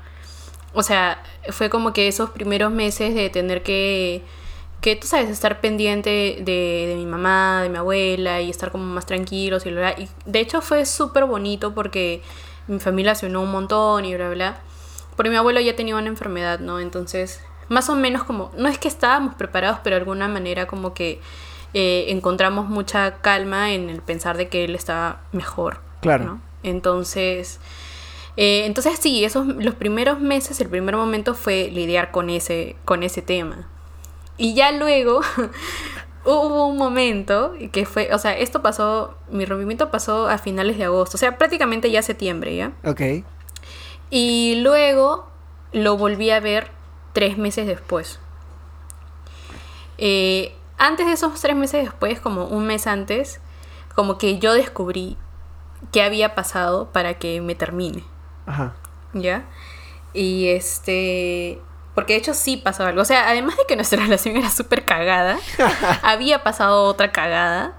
[0.74, 4.24] O sea, fue como que esos primeros meses de tener que
[4.84, 9.06] que tú sabes, estar pendiente de, mi mamá, de mi abuela y estar como más
[9.06, 10.04] tranquilos y bla, bla.
[10.04, 12.22] Y de hecho fue súper bonito porque
[12.67, 14.62] mi familia se unió un montón y bla, bla.
[15.15, 16.82] Porque mi abuelo ya tenía una enfermedad, ¿no?
[16.82, 20.93] Entonces, más o menos como, no es que estábamos preparados, pero de alguna manera como
[20.93, 21.22] que
[21.74, 25.80] eh, encontramos mucha calma en el pensar de que él estaba mejor.
[26.02, 26.26] Claro.
[26.26, 26.41] ¿no?
[26.62, 27.62] Entonces...
[28.36, 33.04] Eh, entonces sí, esos los primeros meses, el primer momento fue lidiar con ese, con
[33.04, 33.69] ese tema.
[34.38, 35.22] Y ya luego
[36.26, 40.86] hubo un momento que fue, o sea, esto pasó, mi rompimiento pasó a finales de
[40.86, 42.72] agosto, o sea, prácticamente ya septiembre, ¿ya?
[42.84, 43.02] Ok.
[44.10, 45.28] Y luego
[45.72, 46.72] lo volví a ver
[47.13, 48.19] tres meses después.
[49.98, 53.39] Eh, antes de esos tres meses después, como un mes antes,
[53.96, 55.17] como que yo descubrí
[55.91, 58.04] qué había pasado para que me termine.
[58.46, 58.74] Ajá.
[59.13, 59.46] ¿Ya?
[60.13, 61.62] Y este.
[61.95, 63.01] Porque de hecho sí pasó algo.
[63.01, 65.38] O sea, además de que nuestra relación era súper cagada,
[66.01, 67.73] había pasado otra cagada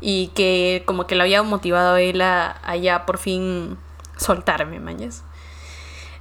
[0.00, 3.78] y que como que lo había motivado a él a, ya por fin
[4.16, 5.24] soltarme, mañas.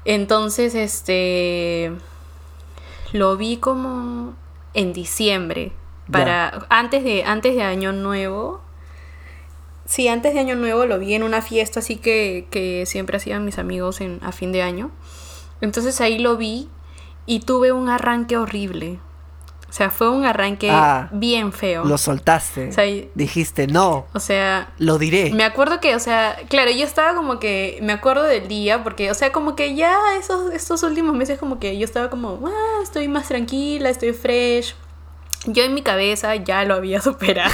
[0.05, 1.91] Entonces, este,
[3.11, 4.35] lo vi como
[4.73, 5.73] en diciembre,
[6.11, 8.61] para, antes de, antes de Año Nuevo.
[9.85, 13.45] Sí, antes de Año Nuevo lo vi en una fiesta así que, que siempre hacían
[13.45, 14.91] mis amigos en, a fin de año.
[15.61, 16.69] Entonces ahí lo vi
[17.27, 18.99] y tuve un arranque horrible.
[19.69, 21.83] O sea, fue un arranque ah, bien feo.
[21.83, 23.11] Lo soltaste.
[23.15, 24.07] Dijiste, no.
[24.13, 24.71] O sea.
[24.79, 25.31] Lo diré.
[25.33, 27.77] Me acuerdo que, o sea, claro, yo estaba como que.
[27.81, 31.59] Me acuerdo del día, porque, o sea, como que ya esos, estos últimos meses, como
[31.59, 34.73] que yo estaba como, ah, estoy más tranquila, estoy fresh.
[35.45, 37.53] Yo en mi cabeza ya lo había superado.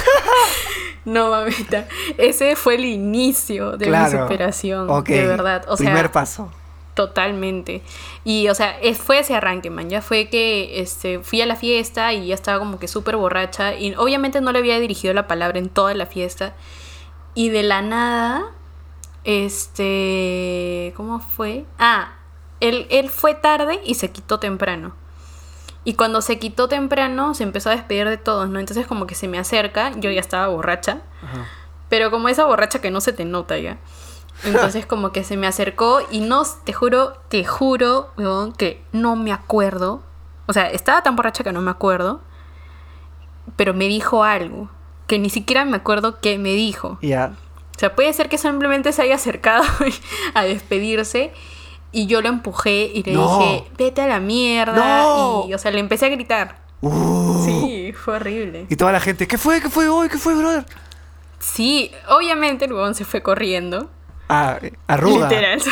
[1.04, 1.88] no, mamita.
[2.16, 4.86] Ese fue el inicio de mi superación.
[5.04, 5.64] De verdad.
[5.68, 6.48] O Primer paso.
[6.94, 7.82] Totalmente.
[8.24, 9.90] Y, o sea, es- fue ese arranque, man.
[9.90, 13.74] Ya fue que este, fui a la fiesta y ya estaba como que súper borracha.
[13.74, 16.54] Y obviamente no le había dirigido la palabra en toda la fiesta.
[17.34, 18.46] Y de la nada,
[19.24, 20.92] este.
[20.96, 21.64] ¿Cómo fue?
[21.78, 22.14] Ah,
[22.60, 24.94] él, él fue tarde y se quitó temprano.
[25.84, 28.58] Y cuando se quitó temprano, se empezó a despedir de todos, ¿no?
[28.58, 31.02] Entonces, como que se me acerca, yo ya estaba borracha.
[31.22, 31.46] Ajá.
[31.90, 33.76] Pero como esa borracha que no se te nota ya.
[34.42, 39.14] Entonces como que se me acercó y no, te juro, te juro, weón, que no
[39.16, 40.02] me acuerdo.
[40.46, 42.20] O sea, estaba tan borracha que no me acuerdo.
[43.56, 44.68] Pero me dijo algo.
[45.06, 46.98] Que ni siquiera me acuerdo qué me dijo.
[47.02, 47.32] Ya.
[47.76, 49.64] O sea, puede ser que simplemente se haya acercado
[50.34, 51.32] a despedirse.
[51.92, 53.38] Y yo lo empujé y le No.
[53.38, 54.74] dije, vete a la mierda.
[55.02, 55.44] No.
[55.48, 56.58] Y, o sea, le empecé a gritar.
[56.80, 57.44] Uh.
[57.44, 58.66] Sí, fue horrible.
[58.68, 59.60] Y toda la gente, ¿qué fue?
[59.62, 60.08] ¿Qué fue hoy?
[60.08, 60.66] ¿Qué fue, brother?
[61.38, 63.88] Sí, obviamente el huevón se fue corriendo.
[64.28, 65.28] Ah, arruga.
[65.28, 65.62] Literal.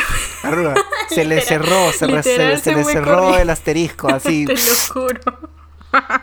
[0.43, 0.75] Arruga.
[1.09, 3.37] Se le Literal- cerró, se, re- se- literal se se le cerró corriendo.
[3.39, 4.45] el asterisco, así.
[4.47, 5.19] Te lo juro.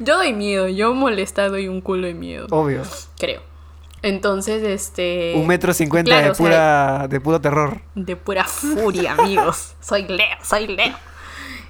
[0.00, 2.82] yo doy miedo, yo molesta doy un culo de miedo, Obvio.
[3.18, 3.42] creo.
[4.02, 5.34] Entonces, este...
[5.36, 7.80] Un metro cincuenta claro, de o sea, pura, de puro terror.
[7.94, 9.74] de pura furia, amigos.
[9.80, 10.94] soy Leo, soy Leo.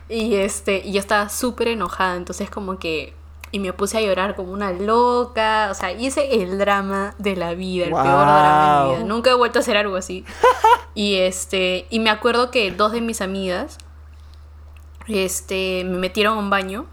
[0.09, 3.13] Y este, y yo estaba súper enojada, entonces como que...
[3.53, 5.69] Y me puse a llorar como una loca.
[5.71, 9.05] O sea, hice el drama de la vida, el peor drama de mi vida.
[9.07, 10.25] Nunca he vuelto a hacer algo así.
[10.95, 13.79] y este, y me acuerdo que dos de mis amigas,
[15.07, 16.87] este, me metieron a un baño.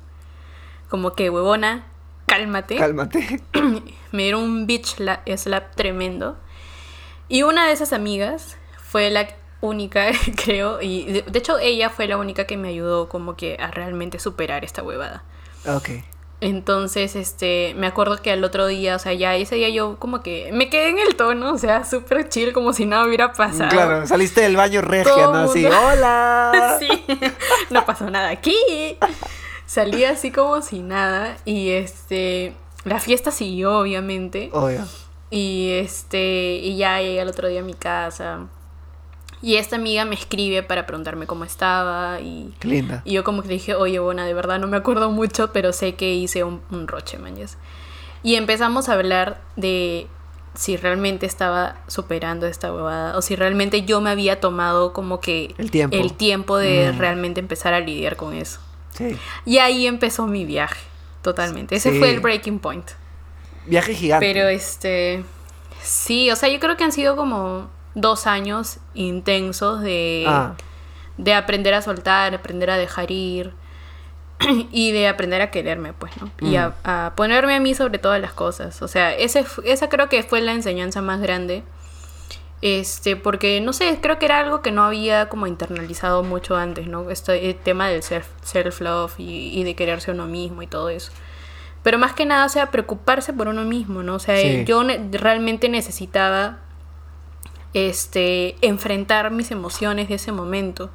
[0.89, 1.85] Como que, huevona,
[2.25, 2.75] cálmate.
[2.75, 3.41] Cálmate.
[4.11, 6.37] me dieron un bitch la- slap tremendo.
[7.27, 9.27] Y una de esas amigas fue la
[9.61, 10.07] única,
[10.43, 13.71] creo, y de, de hecho ella fue la única que me ayudó como que a
[13.71, 15.23] realmente superar esta huevada.
[15.67, 15.89] Ok.
[16.41, 20.21] Entonces, este, me acuerdo que al otro día, o sea, ya ese día yo como
[20.21, 23.69] que me quedé en el tono, o sea, súper chill, como si nada hubiera pasado.
[23.69, 25.39] Claro, saliste del baño regia, Todo ¿no?
[25.49, 26.77] Así, mundo- hola.
[26.79, 26.87] Sí,
[27.71, 28.55] no pasó nada aquí.
[29.65, 32.53] Salí así como si nada y este,
[32.85, 34.49] la fiesta siguió obviamente.
[34.53, 34.85] Obvio.
[35.29, 38.47] Y este, y ya llegué al otro día a mi casa.
[39.41, 42.19] Y esta amiga me escribe para preguntarme cómo estaba.
[42.19, 43.01] Y, Qué linda.
[43.05, 45.95] y yo como que dije, oye, Bona, de verdad no me acuerdo mucho, pero sé
[45.95, 47.57] que hice un, un roche, mañas.
[48.21, 50.07] Y empezamos a hablar de
[50.55, 53.17] si realmente estaba superando esta huevada.
[53.17, 55.95] O si realmente yo me había tomado como que El tiempo.
[55.95, 56.97] el tiempo de Mm.
[56.99, 58.59] realmente empezar a lidiar con eso.
[58.93, 59.17] Sí.
[59.45, 60.81] Y ahí empezó mi viaje,
[61.21, 61.75] totalmente.
[61.75, 61.99] Ese Sí.
[61.99, 62.89] fue el breaking point.
[63.67, 64.25] Viaje gigante.
[64.33, 65.23] Pero este.
[65.81, 70.53] Sí, o sea, yo creo que han sido como dos años intensos de, Ah,
[71.17, 73.51] de aprender a soltar, aprender a dejar ir
[74.71, 76.31] y de aprender a quererme, pues, ¿no?
[76.47, 78.81] Y a, a ponerme a mí sobre todas las cosas.
[78.81, 81.63] O sea, ese, esa creo que fue la enseñanza más grande.
[82.61, 86.87] Este, porque no sé, creo que era algo que no había como internalizado mucho antes,
[86.87, 87.09] ¿no?
[87.09, 90.89] Este el tema del self- self-love y, y de quererse a uno mismo y todo
[90.89, 91.11] eso.
[91.83, 94.15] Pero más que nada, o sea, preocuparse por uno mismo, ¿no?
[94.15, 94.65] O sea, Sí.
[94.65, 96.57] yo ne- realmente necesitaba
[97.73, 100.85] este, enfrentar mis emociones de ese momento.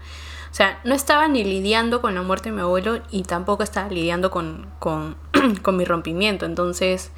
[0.51, 3.89] O sea, no estaba ni lidiando con la muerte de mi abuelo y tampoco estaba
[3.89, 5.17] lidiando con, con,
[5.63, 6.47] con mi rompimiento.
[6.47, 7.11] Entonces,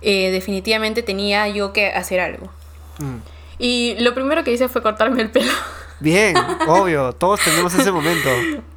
[0.00, 2.50] eh, definitivamente tenía yo que hacer algo.
[2.98, 3.16] mm.
[3.58, 5.50] Y lo primero que hice fue cortarme el pelo.
[6.00, 7.14] Bien, obvio.
[7.14, 8.28] Todos tenemos ese momento.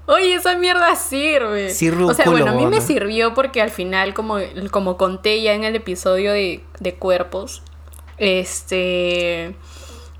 [0.05, 1.69] Oye, esa mierda sirve.
[1.73, 2.85] Sirve un o sea, culo, bueno, a mí me huevona.
[2.85, 4.37] sirvió porque al final, como,
[4.71, 7.61] como conté ya en el episodio de, de cuerpos,
[8.19, 9.55] este.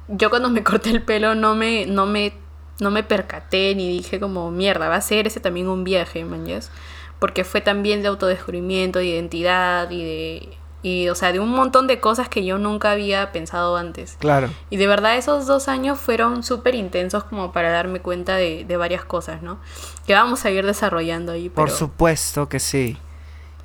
[0.07, 2.33] Yo cuando me corté el pelo no me, no me,
[2.79, 6.71] no me percaté ni dije como mierda, va a ser ese también un viaje, mañas.
[7.19, 10.49] Porque fue también de autodescubrimiento, de identidad y de.
[10.81, 14.15] Y, o sea, de un montón de cosas que yo nunca había pensado antes.
[14.17, 14.49] Claro.
[14.69, 18.77] Y de verdad esos dos años fueron súper intensos como para darme cuenta de, de
[18.77, 19.59] varias cosas, ¿no?
[20.07, 22.97] Que vamos a ir desarrollando ahí, pero Por supuesto que sí.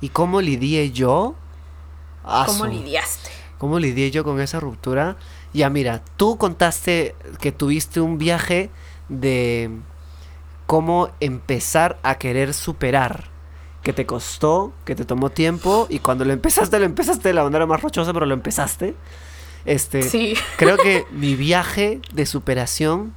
[0.01, 1.35] ¿Y cómo lidié yo?
[2.45, 3.29] ¿cómo lidiaste?
[3.57, 5.15] ¿Cómo lidié yo con esa ruptura?
[5.53, 8.69] Ya mira, tú contaste que tuviste un viaje
[9.09, 9.69] de
[10.65, 13.25] cómo empezar a querer superar.
[13.83, 17.43] Que te costó, que te tomó tiempo y cuando lo empezaste, lo empezaste de la
[17.43, 18.95] manera más rochosa, pero lo empezaste.
[19.65, 23.13] Este, Sí, Creo que mi viaje de superación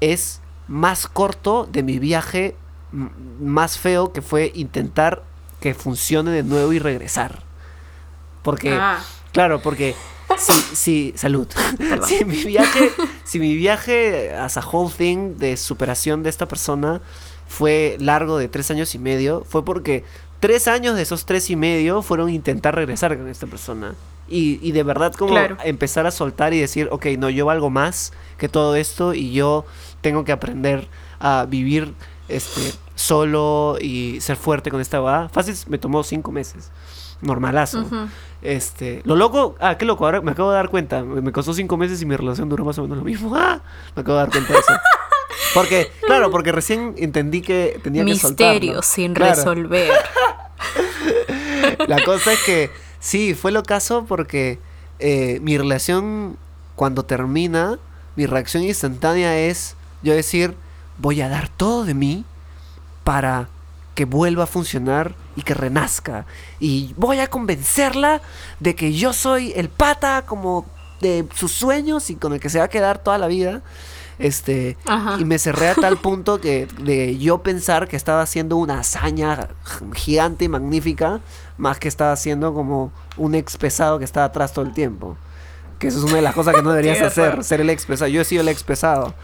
[0.00, 2.56] es más corto de mi viaje
[2.92, 5.22] más feo que fue intentar
[5.60, 7.42] que funcione de nuevo y regresar.
[8.42, 8.98] Porque, Ah.
[9.32, 9.94] Claro, porque
[10.38, 11.46] si, si salud.
[12.06, 12.90] Si mi viaje,
[13.24, 17.00] si mi viaje as a whole thing de superación de esta persona
[17.48, 20.04] fue largo de tres años y medio, fue porque
[20.40, 23.94] tres años de esos tres y medio fueron intentar regresar con esta persona.
[24.28, 25.58] Y, y de verdad como Claro.
[25.64, 29.66] empezar a soltar y decir, ok, no, yo valgo más que todo esto y yo
[30.00, 30.88] tengo que aprender
[31.20, 31.92] a vivir
[32.28, 35.28] este solo y ser fuerte con esta va.
[35.28, 36.70] Fácil me tomó cinco meses.
[37.20, 37.86] Normalazo.
[38.42, 41.02] Este, lo loco, ah, qué loco, ahora me acabo de dar cuenta.
[41.04, 43.32] Me, me costó cinco meses y mi relación duró más o menos lo mismo.
[43.36, 43.60] Ah,
[43.94, 44.72] me acabo de dar cuenta de eso.
[45.54, 48.52] Porque, claro, porque recién entendí que tenía que soltarlo.
[48.52, 49.34] Misterios sin Claro.
[49.34, 49.90] resolver.
[51.88, 52.70] La cosa es que
[53.00, 54.58] sí, fue lo caso porque
[54.98, 56.36] eh, mi relación
[56.76, 57.78] cuando termina,
[58.16, 60.54] mi reacción instantánea es yo decir,
[60.98, 62.24] voy a dar todo de mí
[63.04, 63.48] para
[63.94, 66.26] que vuelva a funcionar y que renazca.
[66.60, 68.20] Y voy a convencerla
[68.60, 70.66] de que yo soy el pata como
[71.00, 73.62] de sus sueños y con el que se va a quedar toda la vida.
[74.18, 75.16] Este, Ajá.
[75.18, 79.48] y me cerré a tal punto que de yo pensar que estaba haciendo una hazaña
[79.94, 81.20] gigante y magnífica,
[81.56, 85.16] más que estaba haciendo como un ex pesado que estaba atrás todo el tiempo.
[85.78, 88.08] Que eso es una de las cosas que no deberías hacer, ser el ex pesado.
[88.08, 89.14] Yo he sido el ex pesado.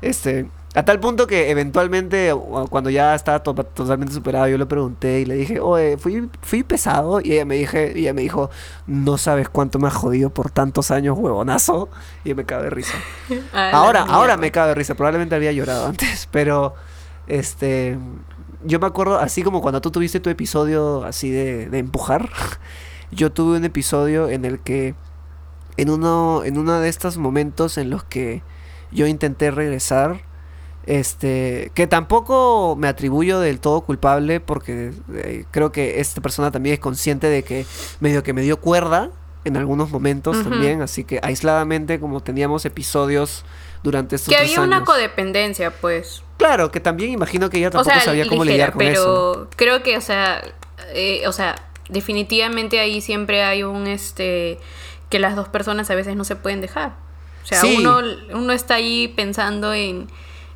[0.00, 2.32] Este, a tal punto que eventualmente,
[2.70, 6.62] cuando ya estaba to- totalmente superado, yo le pregunté y le dije, oye, fui, fui
[6.62, 7.20] pesado.
[7.20, 8.50] Y ella me, dije, y ella me dijo,
[8.86, 11.88] no sabes cuánto me has jodido por tantos años, huevonazo.
[12.24, 12.94] Y me cago de risa.
[13.52, 14.94] A la Ahora, ahora me cago de risa.
[14.94, 16.74] Probablemente había llorado antes, pero
[17.26, 17.98] este,
[18.64, 22.28] yo me acuerdo así como cuando tú tuviste tu episodio así de, de empujar.
[23.10, 24.94] Yo tuve un episodio en el que
[25.78, 28.42] en uno, en uno de estos momentos en los que
[28.90, 30.20] yo intenté regresar,
[30.86, 36.74] este, que tampoco me atribuyo del todo culpable porque eh, creo que esta persona también
[36.74, 37.66] es consciente de que
[38.00, 39.10] medio que me dio cuerda
[39.44, 43.44] en algunos momentos también, así que aisladamente como teníamos episodios
[43.82, 46.22] durante estos Que tres había una codependencia, pues.
[46.36, 48.92] Claro, que también imagino que ella O tampoco sea, sabía cómo ligera, lidiar con pero
[49.32, 49.48] eso.
[49.56, 50.42] creo que, o sea,
[50.94, 51.54] eh, o sea,
[51.88, 54.58] definitivamente ahí siempre hay un, este,
[55.08, 56.94] que las dos personas a veces no se pueden dejar.
[57.48, 57.76] O sea, Sí.
[57.78, 58.00] uno,
[58.34, 60.06] uno está ahí pensando en,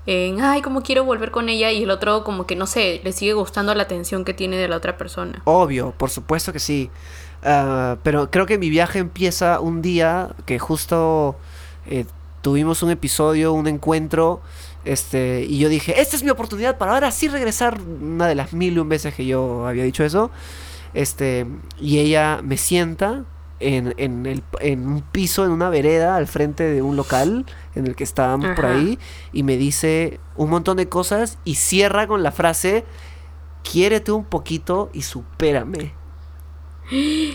[0.05, 3.12] en, ay, cómo quiero volver con ella y el otro como que, no sé, le
[3.12, 5.40] sigue gustando la atención que tiene de la otra persona.
[5.45, 6.90] Obvio, por supuesto que sí.
[7.43, 11.36] Ah, pero creo que mi viaje empieza un día que justo
[11.86, 12.05] eh,
[12.43, 14.43] tuvimos un episodio, un encuentro,
[14.84, 18.53] este, y yo dije, esta es mi oportunidad para ahora sí regresar, una de las
[18.53, 20.30] mil y un veces que yo había dicho eso,
[20.95, 21.47] este,
[21.80, 23.24] y ella me sienta
[23.62, 27.86] en, en, el, en un piso, en una vereda, al frente de un local en
[27.86, 28.98] el que estábamos por ahí,
[29.32, 32.84] y me dice un montón de cosas y cierra con la frase,
[33.62, 35.92] quiérete un poquito y supérame.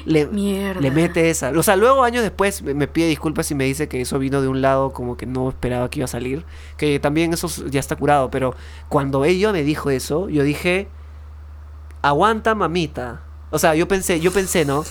[0.05, 0.81] Le, Mierda.
[0.81, 1.49] le mete esa.
[1.51, 4.41] O sea, luego años después me, me pide disculpas y me dice que eso vino
[4.41, 6.45] de un lado como que no esperaba que iba a salir.
[6.77, 8.29] Que también eso ya está curado.
[8.29, 8.53] Pero
[8.87, 10.89] cuando ella me dijo eso, yo dije,
[12.01, 13.23] aguanta mamita.
[13.49, 14.83] O sea, yo pensé, yo pensé, ¿no?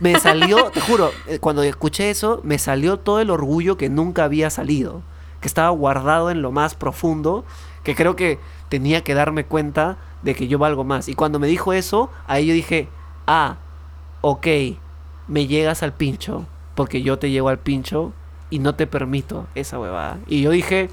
[0.00, 4.24] Me salió, te juro, eh, cuando escuché eso, me salió todo el orgullo que nunca
[4.24, 5.02] había salido.
[5.40, 7.44] Que estaba guardado en lo más profundo.
[7.84, 8.38] Que creo que
[8.68, 11.08] tenía que darme cuenta de que yo valgo más.
[11.08, 12.88] Y cuando me dijo eso, ahí yo dije,
[13.26, 13.56] ah,
[14.20, 14.46] ok,
[15.28, 18.12] me llegas al pincho, porque yo te llego al pincho
[18.50, 20.18] y no te permito esa huevada.
[20.26, 20.90] Y yo dije,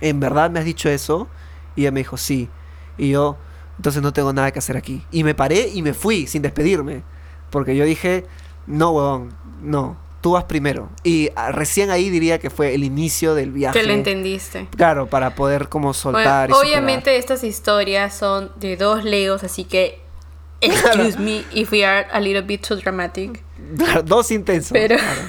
[0.00, 1.28] ¿en verdad me has dicho eso?
[1.76, 2.48] Y ella me dijo, sí.
[2.96, 3.36] Y yo,
[3.78, 5.02] entonces no tengo nada que hacer aquí.
[5.10, 7.02] Y me paré y me fui sin despedirme.
[7.50, 8.26] Porque yo dije,
[8.66, 10.90] no, huevón, no, tú vas primero.
[11.02, 13.80] Y ah, recién ahí diría que fue el inicio del viaje.
[13.80, 14.68] Que lo entendiste.
[14.76, 16.50] Claro, para poder como Bueno, soltar.
[16.50, 16.70] y superar.
[16.70, 20.00] obviamente estas historias son de dos Leos, así que
[20.60, 23.42] excuse me if we are a little bit too dramatic.
[23.76, 24.72] Claro, Dos intensos.
[24.72, 25.20] Pero- Claro.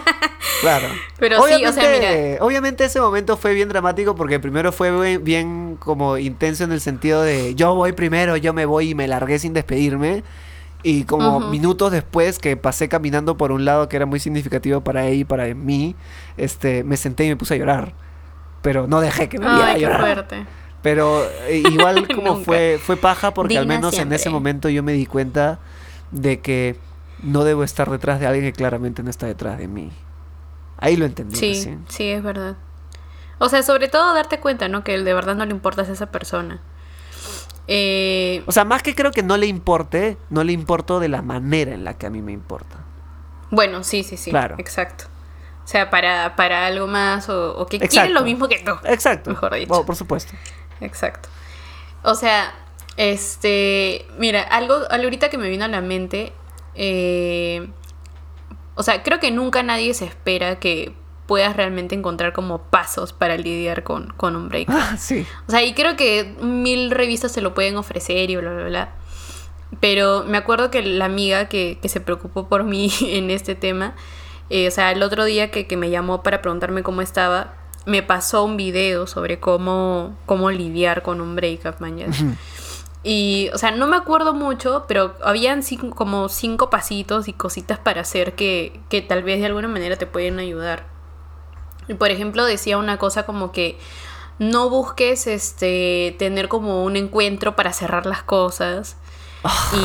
[0.60, 0.88] Claro.
[1.18, 2.42] Pero sí, o sea, mira.
[2.42, 6.80] Obviamente ese momento fue bien dramático porque primero fue bien, bien como intenso en el
[6.80, 10.24] sentido de yo voy primero, yo me voy y me largué sin despedirme.
[10.82, 15.06] Y como minutos después que pasé caminando por un lado que era muy significativo para
[15.06, 15.96] ella y para mí,
[16.36, 17.92] este, me senté y me puse a llorar.
[18.62, 20.00] Pero no dejé que me viera Ay, qué llorar.
[20.00, 20.46] fuerte.
[20.82, 24.92] Pero eh, igual como fue, fue paja porque al menos en ese momento yo me
[24.92, 25.58] di cuenta
[26.12, 26.76] de que
[27.22, 29.90] no debo estar detrás de alguien que claramente no está detrás de mí.
[30.78, 31.36] Ahí lo entendí.
[31.36, 31.84] Sí, recién.
[31.88, 32.56] sí, es verdad.
[33.38, 34.84] O sea, sobre todo darte cuenta, ¿no?
[34.84, 36.60] Que de verdad no le importas a esa persona.
[37.68, 41.22] Eh, O sea, más que creo que no le importe, no le importó de la
[41.22, 42.76] manera en la que a mí me importa.
[43.50, 44.30] bueno, sí, sí, sí.
[44.30, 44.56] Claro.
[44.58, 45.04] Exacto.
[45.64, 48.70] O sea, para, para algo más o, o que quieren lo mismo que tú.
[48.84, 49.30] Exacto.
[49.30, 49.72] Mejor dicho.
[49.74, 50.32] Oh, por supuesto.
[50.80, 51.28] Exacto.
[52.04, 52.54] O sea,
[52.96, 56.32] este, mira, algo, algo ahorita que me vino a la mente,
[56.76, 57.68] eh,
[58.74, 60.92] o sea, creo que nunca nadie se espera que
[61.26, 64.68] puedas realmente encontrar como pasos para lidiar con, con un break.
[64.70, 65.26] Ah, sí.
[65.48, 68.94] O sea, y creo que mil revistas se lo pueden ofrecer y bla, bla, bla.
[69.80, 73.94] Pero me acuerdo que la amiga que, que se preocupó por mí en este tema,
[74.50, 77.54] eh, o sea, el otro día que, que me llamó para preguntarme cómo estaba,
[77.86, 82.14] me pasó un video sobre cómo, cómo lidiar con un breakup, mañana.
[83.08, 87.78] Y, o sea, no me acuerdo mucho, pero habían cinco, como cinco pasitos y cositas
[87.78, 90.88] para hacer que, que tal vez de alguna manera te pueden ayudar.
[91.86, 93.78] Y por ejemplo, decía una cosa como que
[94.40, 98.96] no busques este tener como un encuentro para cerrar las cosas.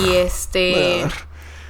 [0.03, 1.05] y este.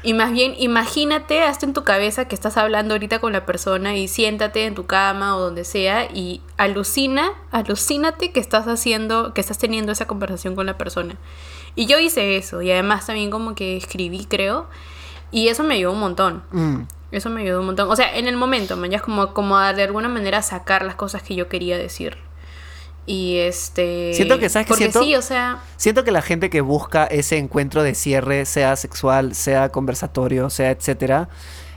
[0.04, 3.95] Y más bien, imagínate, hasta en tu cabeza que estás hablando ahorita con la persona
[3.95, 9.41] y siéntate en tu cama o donde sea y alucina, alucínate que estás haciendo, que
[9.41, 11.18] estás teniendo esa conversación con la persona.
[11.76, 14.68] Y yo hice eso y además también como que escribí, creo,
[15.32, 16.43] y eso me ayudó un montón.
[16.52, 16.82] Mm.
[17.12, 17.89] Eso me ayudó un montón.
[17.91, 20.95] O sea, en el momento, man, ya es como, como de alguna manera sacar las
[20.95, 22.18] cosas que yo quería decir.
[23.06, 24.14] Y este.
[24.14, 25.04] Siento que, ¿sabes Porque siento?
[25.04, 25.60] sí, o sea.
[25.78, 30.72] Siento que la gente que busca ese encuentro de cierre, sea sexual, sea conversatorio, sea
[30.72, 31.30] etcétera,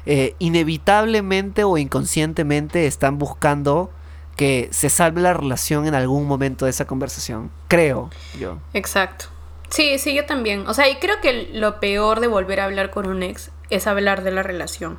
[0.06, 3.90] eh, inevitablemente o inconscientemente están buscando
[4.36, 7.50] que se salve la relación en algún momento de esa conversación.
[7.68, 8.58] Creo yo.
[8.74, 9.26] Exacto.
[9.70, 10.66] Sí, sí, yo también.
[10.66, 13.86] O sea, y creo que lo peor de volver a hablar con un ex es
[13.86, 14.98] hablar de la relación.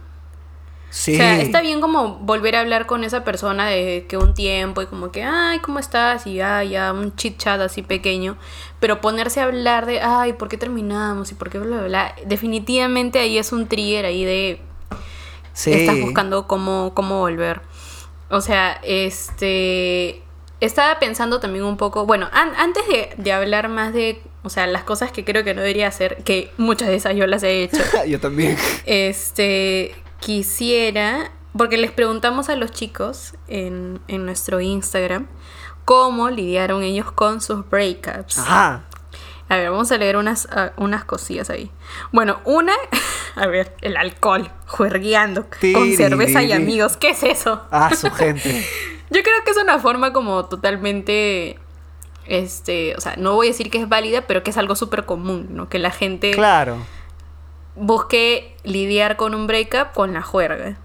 [0.90, 4.82] O sea, está bien como volver a hablar con esa persona de que un tiempo
[4.82, 6.26] y como que, ay, ¿cómo estás?
[6.26, 8.38] Y ya, ya, un chit chat así pequeño.
[8.80, 11.32] Pero ponerse a hablar de, ay, ¿por qué terminamos?
[11.32, 12.16] Y por qué bla, bla, bla.
[12.26, 14.62] Definitivamente ahí es un trigger ahí de...
[15.54, 15.74] Sí.
[15.74, 17.62] Estás buscando cómo, cómo volver.
[18.30, 20.22] O sea, este...
[20.62, 24.84] Estaba pensando también un poco, bueno, antes de, de hablar más de o sea, las
[24.84, 27.82] cosas que creo que no debería hacer, que muchas de esas yo las he hecho.
[28.08, 28.56] yo también.
[28.86, 29.96] Este,
[30.26, 35.28] quisiera, porque les preguntamos a los chicos en, nuestro Instagram
[35.86, 38.40] cómo lidiaron ellos con sus breakups.
[38.40, 38.86] Ajá.
[39.50, 40.48] A ver, vamos a leer unas,
[40.78, 41.70] unas cosillas ahí.
[42.12, 42.74] Bueno, una,
[43.36, 46.98] a ver, el alcohol, juergueando con cerveza y amigos.
[46.98, 47.62] ¿Qué es eso?
[47.70, 48.66] Ah, su gente.
[49.12, 51.60] Yo creo que es una forma como totalmente,
[52.26, 55.06] este, o sea, no voy a decir que es válida, pero que es algo súper
[55.06, 55.70] común, ¿no?
[55.70, 56.32] Que la gente...
[56.32, 56.80] Claro
[57.76, 60.78] busqué lidiar con un breakup con la juerga.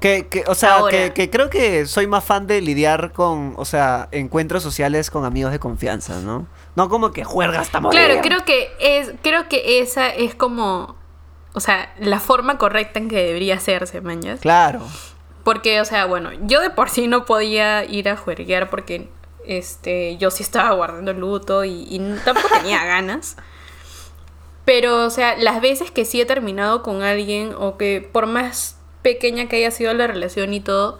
[0.00, 3.64] Que, que, o sea, que, que, creo que soy más fan de lidiar con, o
[3.64, 6.48] sea, encuentros sociales con amigos de confianza, ¿no?
[6.74, 8.00] No como que juerga hasta morir.
[8.00, 10.96] Claro, creo que es, creo que esa es como,
[11.52, 14.40] o sea, la forma correcta en que debería hacerse, mañas.
[14.40, 14.80] Claro.
[15.44, 19.08] Porque, o sea, bueno, yo de por sí no podía ir a juerguear porque,
[19.46, 23.36] este, yo sí estaba guardando luto y, y tampoco tenía ganas.
[24.64, 28.76] Pero, o sea, las veces que sí he terminado con alguien o que por más
[29.02, 30.98] pequeña que haya sido la relación y todo,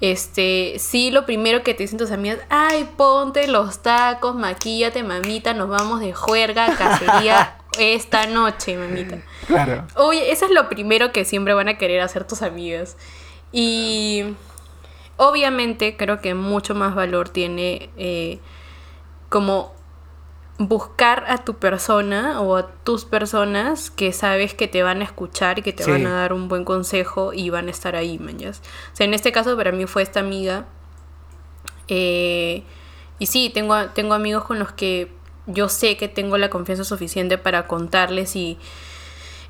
[0.00, 5.54] este, sí lo primero que te dicen tus amigas, ay, ponte los tacos, maquíllate, mamita,
[5.54, 9.18] nos vamos de juerga, cacería esta noche, mamita.
[9.46, 9.86] Claro.
[9.96, 12.96] Oye, eso es lo primero que siempre van a querer hacer tus amigas.
[13.50, 14.24] Y
[15.16, 18.38] obviamente creo que mucho más valor tiene eh,
[19.28, 19.74] como
[20.58, 25.60] buscar a tu persona o a tus personas que sabes que te van a escuchar
[25.60, 28.60] y que te van a dar un buen consejo y van a estar ahí, mañas.
[28.92, 30.66] O sea, en este caso para mí fue esta amiga.
[31.86, 32.64] Eh,
[33.20, 35.12] y sí, tengo, tengo amigos con los que
[35.46, 38.58] yo sé que tengo la confianza suficiente para contarles y,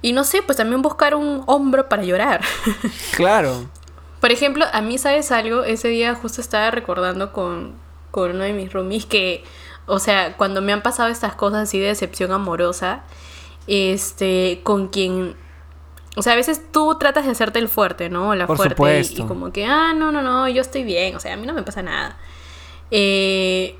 [0.03, 2.43] y no sé, pues también buscar un hombro para llorar.
[3.17, 3.69] Claro.
[4.21, 5.63] Por ejemplo, a mí, ¿sabes algo?
[5.63, 7.75] Ese día justo estaba recordando con,
[8.11, 9.45] con uno de mis roomies que
[9.89, 13.03] o sea, cuando me han pasado estas cosas así de decepción amorosa,
[13.67, 15.35] este, con quien
[16.19, 18.35] o sea, a veces tú tratas de hacerte el fuerte, ¿no?
[18.35, 19.03] La fuerte.
[19.09, 21.15] Y, como que, ah, no, no, no, yo estoy bien.
[21.15, 22.17] O sea, a mí no me pasa nada.
[22.91, 23.79] Eh,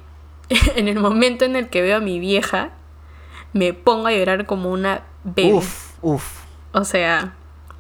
[0.77, 2.71] en el momento en el que veo a mi vieja,
[3.53, 5.53] me pongo a llorar como una bebé.
[5.53, 6.43] Uf, uf.
[6.73, 7.35] O sea,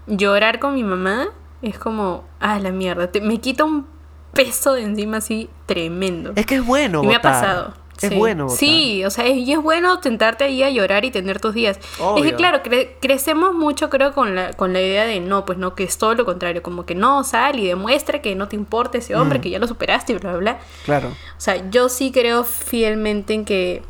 [0.09, 1.29] llorar con mi mamá
[1.62, 3.09] es como, ah, la mierda.
[3.22, 3.87] me quita un
[4.33, 6.33] peso de encima así tremendo.
[6.35, 7.05] Es que es bueno.
[7.05, 7.74] Y me ha pasado.
[8.01, 8.49] Es bueno.
[8.49, 11.79] Sí, o sea, y es bueno tentarte ahí a llorar y tener tus días.
[12.17, 12.61] Es que claro,
[13.01, 16.15] crecemos mucho creo con la, con la idea de no, pues no, que es todo
[16.15, 19.43] lo contrario, como que no, sal y demuestra que no te importa ese hombre, mm.
[19.43, 20.59] que ya lo superaste y bla, bla, bla.
[20.85, 21.09] Claro.
[21.09, 23.83] O sea, yo sí creo fielmente en que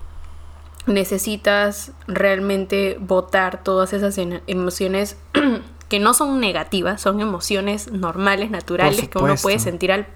[0.87, 5.17] necesitas realmente votar todas esas emociones
[5.89, 10.07] que no son negativas, son emociones normales, naturales, que uno puede sentir al,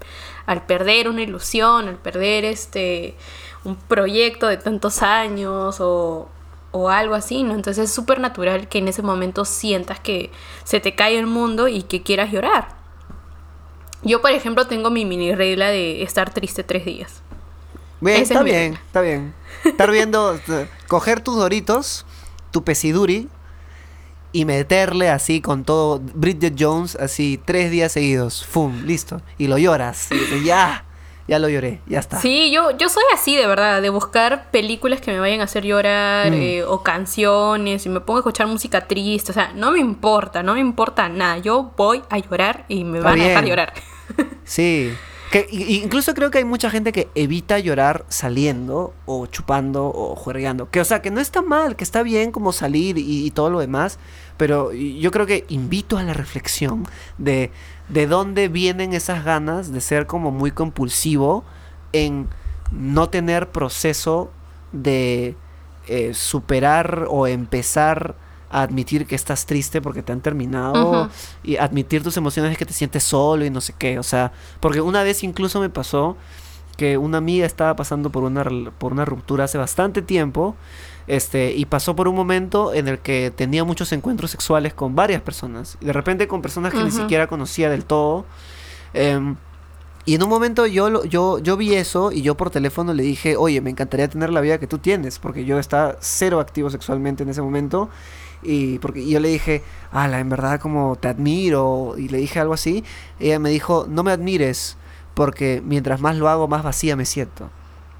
[0.45, 3.15] al perder una ilusión, al perder este
[3.63, 6.29] un proyecto de tantos años o,
[6.71, 7.53] o algo así, ¿no?
[7.53, 10.31] Entonces es súper natural que en ese momento sientas que
[10.63, 12.69] se te cae el mundo y que quieras llorar.
[14.03, 17.21] Yo, por ejemplo, tengo mi mini regla de estar triste tres días.
[18.01, 19.33] Bien, está bien, está bien.
[19.63, 20.37] Estar viendo,
[20.87, 22.05] coger tus doritos
[22.53, 23.27] tu pesiduri
[24.31, 28.83] y meterle así con todo Bridget Jones, así tres días seguidos, ¡fum!
[28.85, 29.21] Listo.
[29.37, 30.07] Y lo lloras.
[30.11, 30.85] Y dices, ya,
[31.27, 32.19] ya lo lloré, ya está.
[32.19, 35.63] Sí, yo, yo soy así de verdad, de buscar películas que me vayan a hacer
[35.63, 36.33] llorar Mm.
[36.33, 40.43] eh, o canciones y me pongo a escuchar música triste, o sea, no me importa,
[40.43, 43.73] no me importa nada, yo voy a llorar y me Está van a dejar llorar.
[44.43, 44.93] Sí.
[45.31, 50.69] Que, incluso creo que hay mucha gente que evita llorar saliendo o chupando o juergueando.
[50.69, 53.49] Que, o sea, que no está mal, que está bien como salir y, y todo
[53.49, 53.97] lo demás.
[54.37, 56.85] Pero yo creo que invito a la reflexión
[57.17, 57.49] de,
[57.89, 61.43] de dónde vienen esas ganas de ser como muy compulsivo
[61.91, 62.27] en
[62.71, 64.31] no tener proceso
[64.71, 65.35] de
[65.87, 68.15] eh, superar o empezar
[68.49, 71.09] a admitir que estás triste porque te han terminado
[71.43, 74.31] y admitir tus emociones es que te sientes solo y no sé qué, o sea,
[74.59, 76.15] porque una vez incluso me pasó
[76.77, 78.43] que una amiga estaba pasando por una
[78.77, 80.55] por una ruptura hace bastante tiempo,
[81.07, 85.21] este, y pasó por un momento en el que tenía muchos encuentros sexuales con varias
[85.21, 88.25] personas, de repente con personas que ni siquiera conocía del todo.
[88.93, 89.35] em,
[90.05, 93.03] y en un momento yo, lo- yo, yo vi eso y yo por teléfono le
[93.03, 96.69] dije, oye, me encantaría tener la vida que tú tienes, porque yo estaba cero activo
[96.69, 97.89] sexualmente en ese momento.
[98.45, 102.39] Y porque y yo le dije, ala, en verdad como te admiro, y le dije
[102.41, 102.83] algo así.
[103.19, 104.75] Ella me dijo, no me admires,
[105.13, 107.49] porque mientras más lo hago, más vacía me siento.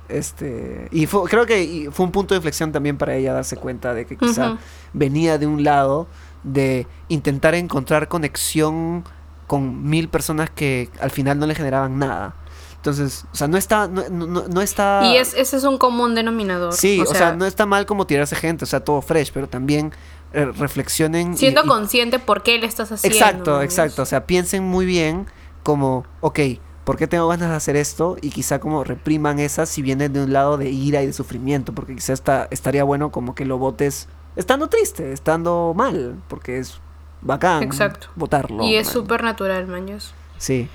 [0.09, 3.55] Este, y fue- creo que y fue un punto de inflexión también para ella darse
[3.57, 4.57] cuenta de que quizá
[4.93, 6.07] venía de un lado
[6.43, 9.03] de intentar encontrar conexión
[9.47, 12.35] con mil personas que al final no le generaban nada.
[12.75, 15.01] Entonces, o sea, no está, no, no- no- está...
[15.05, 16.73] Y es, ese es un común denominador.
[16.73, 19.93] Sí, o sea, no está mal como tirarse gente, o sea, todo fresh, pero también
[20.33, 21.33] eh, reflexionen.
[21.33, 23.17] y- siendo y- consciente por qué le estás haciendo.
[23.17, 24.01] Exacto, exacto.
[24.01, 25.27] O sea, piensen muy bien
[25.63, 26.39] como, ok,
[26.83, 28.17] ¿por qué tengo ganas de hacer esto?
[28.21, 31.73] Y quizá como repriman esas si vienen de un lado de ira y de sufrimiento,
[31.73, 36.79] porque quizá está, estaría bueno como que lo votes estando triste, estando mal, porque es
[37.21, 38.07] bacán Exacto.
[38.15, 38.63] votarlo.
[38.63, 40.13] Y es súper natural, maños.
[40.37, 40.67] Sí,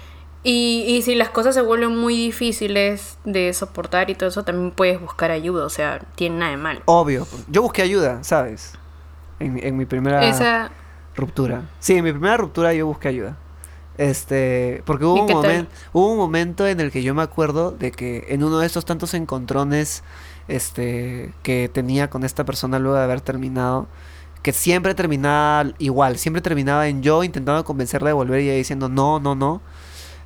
[0.44, 4.70] Y, y si las cosas se vuelven muy difíciles de soportar y todo eso, también
[4.70, 6.80] puedes buscar ayuda, o sea, tiene nada de malo.
[6.86, 7.26] obvio.
[7.48, 8.72] Yo busqué ayuda, ¿sabes?
[9.40, 10.70] En, en mi primera Esa,
[11.16, 11.62] ruptura.
[11.80, 13.36] Sí, en mi primera ruptura yo busqué ayuda.
[13.98, 15.42] Este, porque hubo ¿Y un, qué tal?
[15.44, 18.66] momen- hubo un momento en el que yo me acuerdo de que en uno de
[18.66, 20.04] estos tantos encontrones
[20.46, 23.88] este, que tenía con esta persona luego de haber terminado,
[24.42, 28.88] que siempre terminaba igual, siempre terminaba en yo intentando convencerla de volver y ella diciendo
[28.88, 29.60] no, no, no.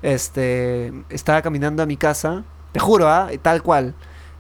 [0.03, 3.29] Este, estaba caminando a mi casa, te juro, ¿ah?
[3.41, 3.95] tal cual.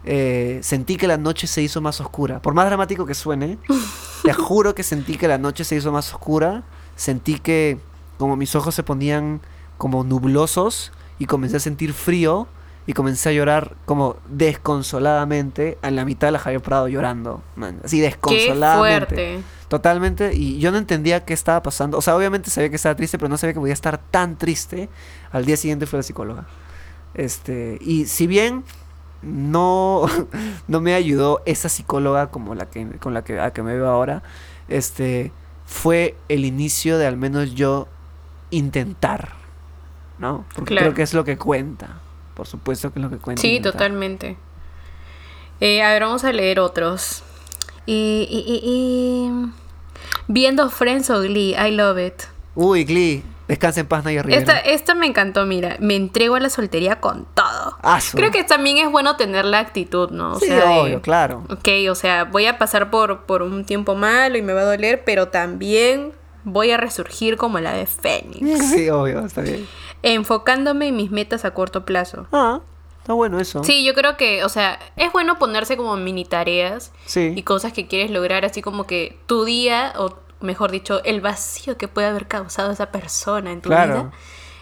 [0.04, 2.42] eh, sentí que la noche se hizo más oscura.
[2.42, 3.58] Por más dramático que suene,
[4.24, 6.64] te juro que sentí que la noche se hizo más oscura.
[6.96, 7.78] Sentí que
[8.22, 9.40] como mis ojos se ponían
[9.78, 12.46] como nublosos y comencé a sentir frío
[12.86, 17.42] y comencé a llorar como desconsoladamente en la mitad de la Javier Prado llorando.
[17.56, 19.06] man, así qué desconsoladamente.
[19.06, 19.40] fuerte.
[19.66, 21.98] Totalmente, y yo no entendía qué estaba pasando.
[21.98, 24.88] O sea, obviamente sabía que estaba triste, pero no sabía que podía estar tan triste.
[25.32, 26.46] Al día siguiente fue la psicóloga.
[27.14, 28.62] Este, y si bien
[29.20, 30.06] no,
[30.68, 33.88] no me ayudó esa psicóloga como la que, con la que, a que me veo
[33.88, 34.22] ahora,
[34.68, 35.32] este,
[35.66, 37.88] fue el inicio de al menos yo
[38.52, 39.32] intentar,
[40.18, 40.44] ¿no?
[40.54, 40.86] Porque Claro.
[40.86, 41.98] creo que es lo que cuenta.
[42.34, 43.42] Por supuesto que es lo que cuenta.
[43.42, 43.72] Sí, intentar.
[43.72, 44.36] totalmente.
[45.60, 47.22] Eh, a ver, vamos a leer otros.
[47.86, 49.52] Y, y- y- y-
[50.28, 52.14] Viendo Friends o Glee, I love it.
[52.54, 54.40] Uy, Glee, descansa en paz, Naya Rivera.
[54.40, 55.76] Esta, esta me encantó, mira.
[55.80, 57.76] Me entrego a la soltería con todo.
[57.82, 60.32] Ah, Creo que también es bueno tener la actitud, ¿no?
[60.34, 61.44] O Sí, sea, de- obvio, claro.
[61.50, 64.64] Ok, o sea, voy a pasar por, por un tiempo malo y me va a
[64.64, 66.12] doler, pero también
[66.44, 69.66] voy a resurgir como la de Fénix, Sí, obvio, está bien.
[70.02, 72.26] enfocándome en mis metas a corto plazo.
[72.32, 72.60] Ah,
[73.00, 73.62] está bueno eso.
[73.64, 77.32] Sí, yo creo que, o sea, es bueno ponerse como mini tareas Sí.
[77.36, 81.76] y cosas que quieres lograr, así como que tu día, o mejor dicho, el vacío
[81.76, 83.94] que puede haber causado esa persona en tu Claro.
[83.94, 84.12] vida,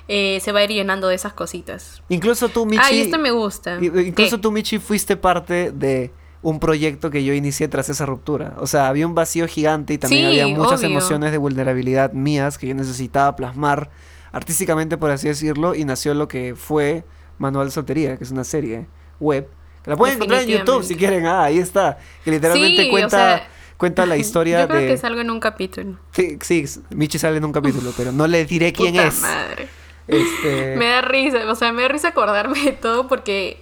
[0.08, 2.02] eh, se va a ir llenando de esas cositas.
[2.08, 2.82] Incluso tú, Michi.
[2.84, 3.78] Ay, esto me gusta.
[3.80, 4.42] Incluso ¿Qué?
[4.42, 6.12] tú, Michi, fuiste parte de
[6.42, 8.54] un proyecto que yo inicié tras esa ruptura.
[8.58, 10.90] O sea, había un vacío gigante y también Sí, había muchas obvio.
[10.90, 13.90] emociones de vulnerabilidad mías que yo necesitaba plasmar
[14.32, 17.04] artísticamente, por así decirlo, y nació lo que fue
[17.38, 18.86] Manual de Soltería, que es una serie
[19.18, 19.48] web.
[19.82, 21.26] Que la pueden encontrar en YouTube si quieren.
[21.26, 21.98] Ah, ahí está.
[22.24, 24.86] Que literalmente Sí, o cuenta, sea, cuenta la historia Yo creo de.
[24.88, 25.98] que salgo en un capítulo.
[26.12, 29.20] Sí, sí, Michi sale en un capítulo, pero no le diré quién Puta es.
[29.20, 29.68] madre.
[30.06, 30.74] Este.
[30.78, 33.60] Me da risa, o sea, me da risa acordarme de todo porque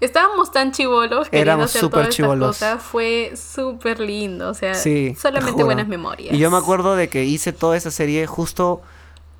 [0.00, 2.82] estábamos tan chivolos queriendo Éramos hacer súper cosas.
[2.82, 6.34] Fue súper lindo, o sea, Sí, solamente buenas memorias.
[6.34, 8.82] Y yo me acuerdo de que hice toda esa serie justo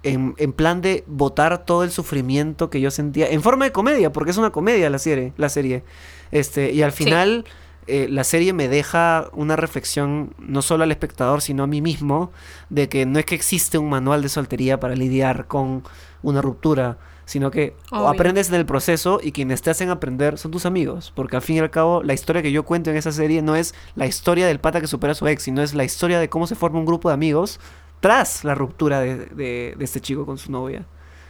[0.03, 4.13] en, en plan de botar todo el sufrimiento que yo sentía, en forma de comedia,
[4.13, 5.83] porque es una comedia la serie, la serie.
[6.31, 7.05] Este, y al Sí.
[7.05, 7.45] final
[7.89, 12.33] eh, la serie me deja una reflexión no solo al espectador, sino a mí mismo,
[12.69, 15.85] de que no es que existe un manual de soltería para lidiar con
[16.23, 18.09] una ruptura, sino que Obvio.
[18.09, 21.57] aprendes en el proceso y quienes te hacen aprender son tus amigos, porque al fin
[21.57, 24.47] y al cabo la historia que yo cuento en esa serie no es la historia
[24.47, 26.79] del pata que supera a su ex, sino es la historia de cómo se forma
[26.79, 27.61] un grupo de amigos
[28.01, 30.87] tras la ruptura de, de- de este chico con su novia.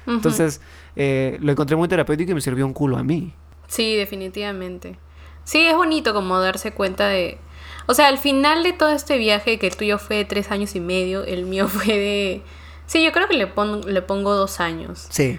[0.07, 0.61] Entonces,
[0.95, 3.33] eh, lo encontré muy terapéutico y me sirvió un culo a mí.
[3.67, 4.97] Sí, definitivamente.
[5.45, 7.39] Sí, es bonito como darse cuenta de...
[7.87, 10.75] O sea, al final de todo este viaje, que el tuyo fue de tres años
[10.77, 12.43] y medio, el mío fue de...
[12.87, 15.07] Sí, yo creo que le, pon- le pongo dos años.
[15.11, 15.39] Sí.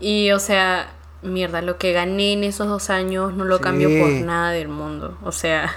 [0.00, 0.92] Y, o sea,
[1.22, 3.62] mierda, lo que gané en esos dos años no lo Sí.
[3.62, 5.18] cambio por nada del mundo.
[5.24, 5.74] O sea,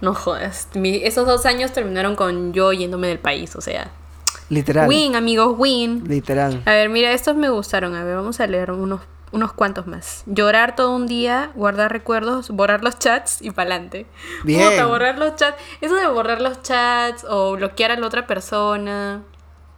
[0.00, 0.68] no jodas.
[0.74, 3.54] Mi- esos dos años terminaron con yo yéndome del país.
[3.56, 3.90] O sea,
[4.48, 4.88] Literal.
[4.88, 6.04] win, amigos, win.
[6.06, 6.62] Literal.
[6.64, 7.94] A ver, mira, estos me gustaron.
[7.94, 9.00] A ver, vamos a leer unos,
[9.32, 10.22] unos cuantos más.
[10.26, 14.06] Llorar todo un día, guardar recuerdos, borrar los chats y pa'lante.
[14.44, 14.70] Bien.
[14.70, 15.56] Puta, borrar los chats.
[15.80, 19.22] Eso de borrar los chats o bloquear a la otra persona.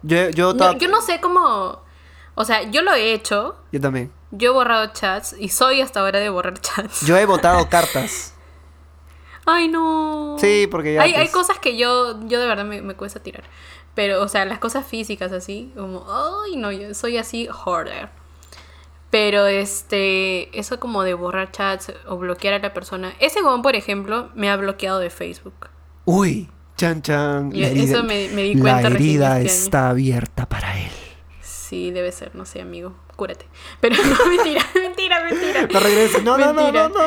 [0.02, 1.84] Yo, yo, No, yo no sé cómo.
[2.37, 3.57] O sea, yo lo he hecho.
[3.72, 4.12] yo también.
[4.30, 7.01] Yo he borrado chats y soy hasta ahora de borrar chats.
[7.07, 8.34] Yo he votado cartas.
[9.47, 10.37] Ay, no.
[10.39, 11.30] Sí, porque ya, Hay, hay pues.
[11.32, 13.45] cosas que yo, yo de verdad me, me cuesta tirar.
[13.95, 16.05] Pero, o sea, las cosas físicas así, como,
[16.45, 18.09] ay, no, yo soy así hoarder.
[19.11, 23.14] Pero, este, eso como de borrar chats o bloquear a la persona.
[23.20, 25.68] Ese gobón, por ejemplo, me ha bloqueado de Facebook.
[26.05, 27.51] Uy, chan chan.
[27.55, 29.64] Y eso me- me di cuenta La recién herida este año.
[29.64, 30.91] está abierta para él.
[31.76, 33.44] Sí, debe ser, no sé, amigo, cúrate.
[33.80, 35.68] Pero no, mentira, mentira, mentira.
[35.70, 36.22] No regreses.
[36.22, 37.00] No, no, no, no, no.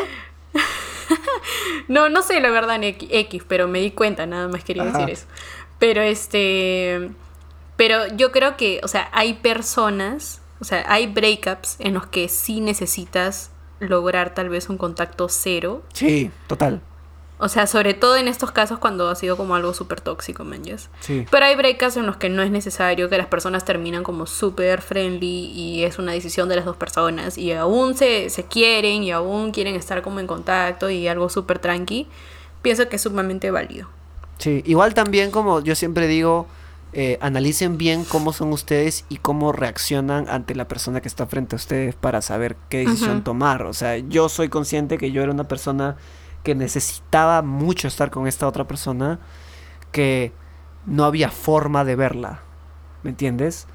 [1.87, 4.91] No, no sé la verdad en X, pero me di cuenta, nada más quería Ajá.
[4.91, 5.25] decir eso.
[5.79, 7.09] Pero este.
[7.77, 12.29] Pero yo creo que, o sea, hay personas, o sea, hay breakups en los que
[12.29, 13.49] sí necesitas
[13.79, 15.81] lograr tal vez un contacto cero.
[15.93, 16.81] Sí, total.
[17.41, 20.61] O sea, sobre todo en estos casos cuando ha sido como algo súper tóxico, man.
[20.63, 20.89] yes.
[20.99, 21.25] Sí.
[21.31, 24.81] Pero hay breakups en los que no es necesario, que las personas terminan como súper
[24.81, 29.11] friendly y es una decisión de las dos personas y aún se, se quieren y
[29.11, 32.07] aún quieren estar como en contacto y algo súper tranqui.
[32.61, 33.87] Pienso que es sumamente válido.
[34.37, 36.45] Sí, igual también como yo siempre digo,
[36.91, 41.55] eh, analicen bien cómo son ustedes y cómo reaccionan ante la persona que está frente
[41.55, 43.63] a ustedes para saber qué decisión tomar.
[43.63, 45.97] O sea, yo soy consciente que yo era una persona
[46.49, 49.19] que necesitaba mucho estar con esta otra persona,
[49.91, 50.31] que
[50.87, 52.39] no había forma de verla.
[53.03, 53.67] ¿Me entiendes?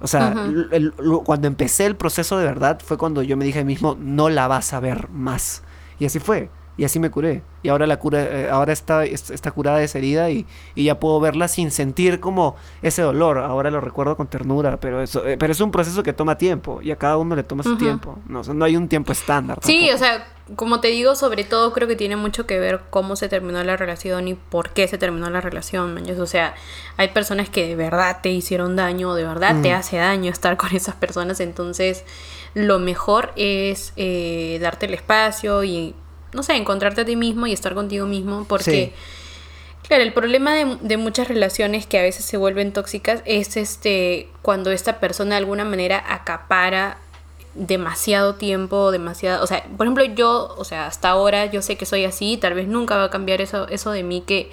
[0.00, 0.32] O sea,
[0.72, 3.74] el- lo- cuando empecé el proceso de verdad fue cuando yo me dije a mí
[3.74, 5.62] mismo, no la vas a ver más.
[5.98, 6.48] Y así fue.
[6.78, 7.42] Y así me curé.
[7.62, 10.98] Y ahora la cura, eh, ahora está, es- está curada esa herida y, y ya
[10.98, 13.38] puedo verla sin sentir como ese dolor.
[13.38, 16.80] Ahora lo recuerdo con ternura, pero eso, eh, pero es un proceso que toma tiempo
[16.82, 18.18] y a cada uno le toma su tiempo.
[18.26, 19.58] No, o sea, no hay un tiempo estándar.
[19.62, 19.94] Sí, tampoco.
[19.94, 20.26] o sea,
[20.56, 23.76] como te digo, sobre todo creo que tiene mucho que ver cómo se terminó la
[23.76, 26.04] relación y por qué se terminó la relación, man.
[26.20, 26.54] O sea,
[26.96, 29.74] hay personas que de verdad te hicieron daño, de verdad te Mm.
[29.74, 32.04] hace daño estar con esas personas, entonces
[32.54, 35.94] lo mejor es eh, darte el espacio y,
[36.32, 38.92] no sé, encontrarte a ti mismo y estar contigo mismo, porque...
[39.88, 44.28] Claro, el problema de, de muchas relaciones que a veces se vuelven tóxicas es este
[44.40, 46.98] cuando esta persona de alguna manera acapara
[47.54, 51.86] demasiado tiempo, demasiado, o sea, por ejemplo, yo, o sea, hasta ahora yo sé que
[51.86, 54.50] soy así, tal vez nunca va a cambiar eso eso de mí que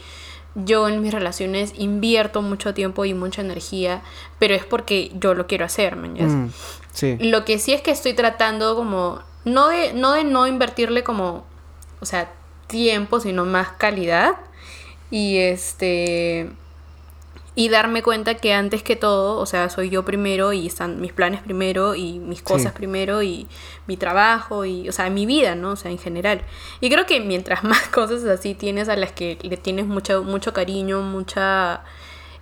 [0.55, 4.01] yo en mis relaciones invierto mucho tiempo y mucha energía,
[4.39, 6.35] pero es porque yo lo quiero hacer, ¿me entiendes?
[6.35, 6.47] Mm,
[6.91, 7.17] sí.
[7.19, 11.45] Lo que sí es que estoy tratando como, no de, no de no invertirle como,
[12.01, 12.31] o sea,
[12.67, 14.35] tiempo, sino más calidad.
[15.11, 16.49] Y este,
[17.59, 21.11] y darme cuenta que antes que todo, o sea, soy yo primero y están mis
[21.11, 22.77] planes primero y mis cosas Sí.
[22.77, 23.47] primero y
[23.85, 25.71] mi trabajo y, o sea, mi vida, ¿no?
[25.71, 26.41] O sea, en general.
[26.79, 30.53] Y creo que mientras más cosas así tienes a las que le tienes mucho, mucho
[30.53, 31.83] cariño, mucha...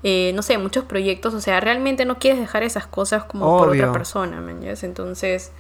[0.03, 3.70] eh, no sé, muchos proyectos, o sea, realmente no quieres dejar esas cosas como por
[3.70, 4.84] otra persona, ¿me entiendes?
[4.84, 5.51] Entonces,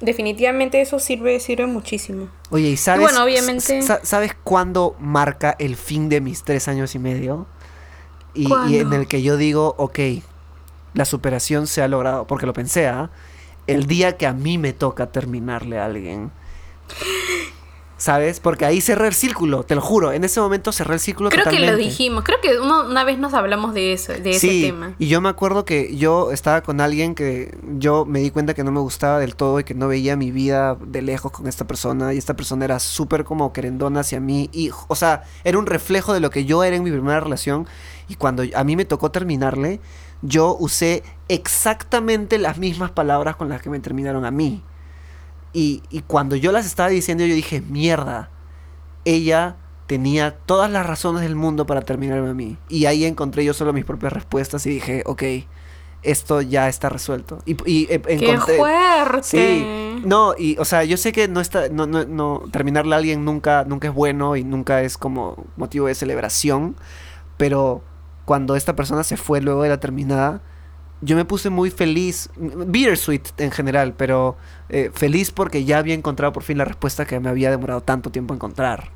[0.00, 2.28] definitivamente eso sirve, sirve muchísimo.
[2.50, 6.94] Oye, ¿y sabes, bueno, obviamente- sa- ¿sabes cuándo marca el fin de mis tres años
[6.94, 7.46] y medio?
[8.34, 9.98] Y, y en el que yo digo, ok,
[10.94, 13.10] la superación se ha logrado, porque lo pensé, ¿ah?
[13.66, 16.30] El día que a mí me toca terminarle a alguien.
[17.96, 18.38] ¿Sabes?
[18.38, 20.12] Porque ahí cerré el círculo, te lo juro.
[20.12, 23.18] En ese momento cerré el círculo Creo que lo dijimos, creo que uno- una vez
[23.18, 24.94] nos hablamos de eso, de ese sí, tema.
[25.00, 28.62] y yo me acuerdo que yo estaba con alguien que yo me di cuenta que
[28.62, 31.66] no me gustaba del todo y que no veía mi vida de lejos con esta
[31.66, 35.66] persona y esta persona era súper como querendona hacia mí y, o sea, era un
[35.66, 37.66] reflejo de lo que yo era en mi primera relación
[38.08, 39.80] y cuando a mí me tocó terminarle,
[40.22, 44.62] yo usé exactamente las mismas palabras con las que me terminaron a mí.
[45.52, 48.30] Y, y cuando yo las estaba diciendo yo dije, mierda,
[49.04, 49.56] ella
[49.86, 52.58] tenía todas las razones del mundo para terminarme a mí.
[52.68, 55.22] Y ahí encontré yo solo mis propias respuestas y dije, ok,
[56.02, 57.38] esto ya está resuelto.
[57.46, 58.54] Y, y eh, encontré...
[58.54, 59.22] ¡Qué fuerte!
[59.22, 62.98] Sí, no, y o sea, yo sé que no está, no, no, no, terminarle a
[62.98, 66.76] alguien nunca, nunca es bueno y nunca es como motivo de celebración,
[67.36, 67.82] pero
[68.28, 70.42] cuando esta persona se fue luego de la terminada,
[71.00, 74.36] yo me puse muy feliz, bittersweet en general, pero
[74.68, 78.10] eh, feliz porque ya había encontrado por fin la respuesta que me había demorado tanto
[78.10, 78.90] tiempo encontrar.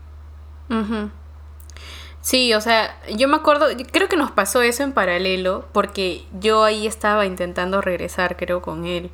[2.21, 6.63] Sí, o sea, yo me acuerdo, creo que nos pasó eso en paralelo, porque yo
[6.65, 9.11] ahí estaba intentando regresar, creo, con él,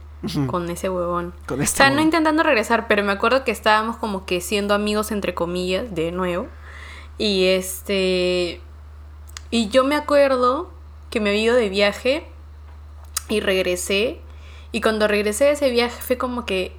[0.49, 1.33] con ese huevón.
[1.47, 4.75] Con O este sea, no intentando regresar, pero me acuerdo que estábamos como que siendo
[4.75, 6.49] amigos entre comillas, de nuevo.
[7.19, 8.61] Y este.
[9.51, 10.71] Y yo me acuerdo
[11.11, 12.27] que me había ido de viaje
[13.29, 14.21] y regresé.
[14.73, 16.77] Y cuando regresé de ese viaje fue como que.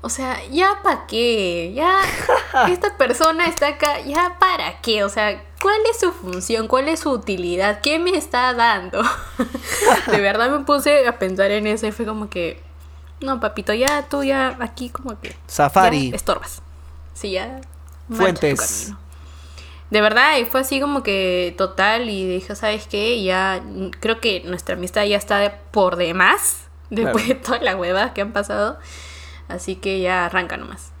[0.00, 1.72] O sea, ¿ya para qué?
[1.74, 2.00] Ya.
[2.68, 5.02] Esta persona está acá, ¿ya para qué?
[5.02, 6.68] O sea, ¿cuál es su función?
[6.68, 7.80] ¿Cuál es su utilidad?
[7.80, 9.02] ¿Qué me está dando?
[10.10, 12.62] de verdad me puse a pensar en eso y fue como que.
[13.20, 15.34] No, papito, ya tú ya aquí como que.
[15.48, 16.10] Safari.
[16.10, 16.62] Ya estorbas.
[17.14, 17.60] Sí, ya.
[18.08, 18.82] tu Fuentes.
[18.90, 19.07] camino.
[19.90, 23.22] De verdad, y fue así como que total y dije, ¿sabes qué?
[23.22, 23.62] Ya
[24.00, 27.38] creo que nuestra amistad ya está de- por demás después Claro.
[27.40, 28.78] de todas las huevas que han pasado.
[29.48, 30.92] Así que ya arranca nomás.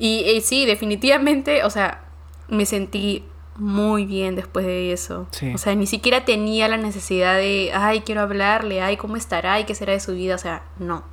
[0.00, 2.04] Y, y sí, definitivamente, o sea,
[2.48, 3.24] me sentí
[3.56, 5.26] muy bien después de eso.
[5.32, 5.52] Sí.
[5.54, 9.54] O sea, ni siquiera tenía la necesidad de, ay, quiero hablarle, ay, ¿cómo estará?
[9.54, 10.34] Ay, ¿qué será de su vida?
[10.34, 11.04] O sea, no.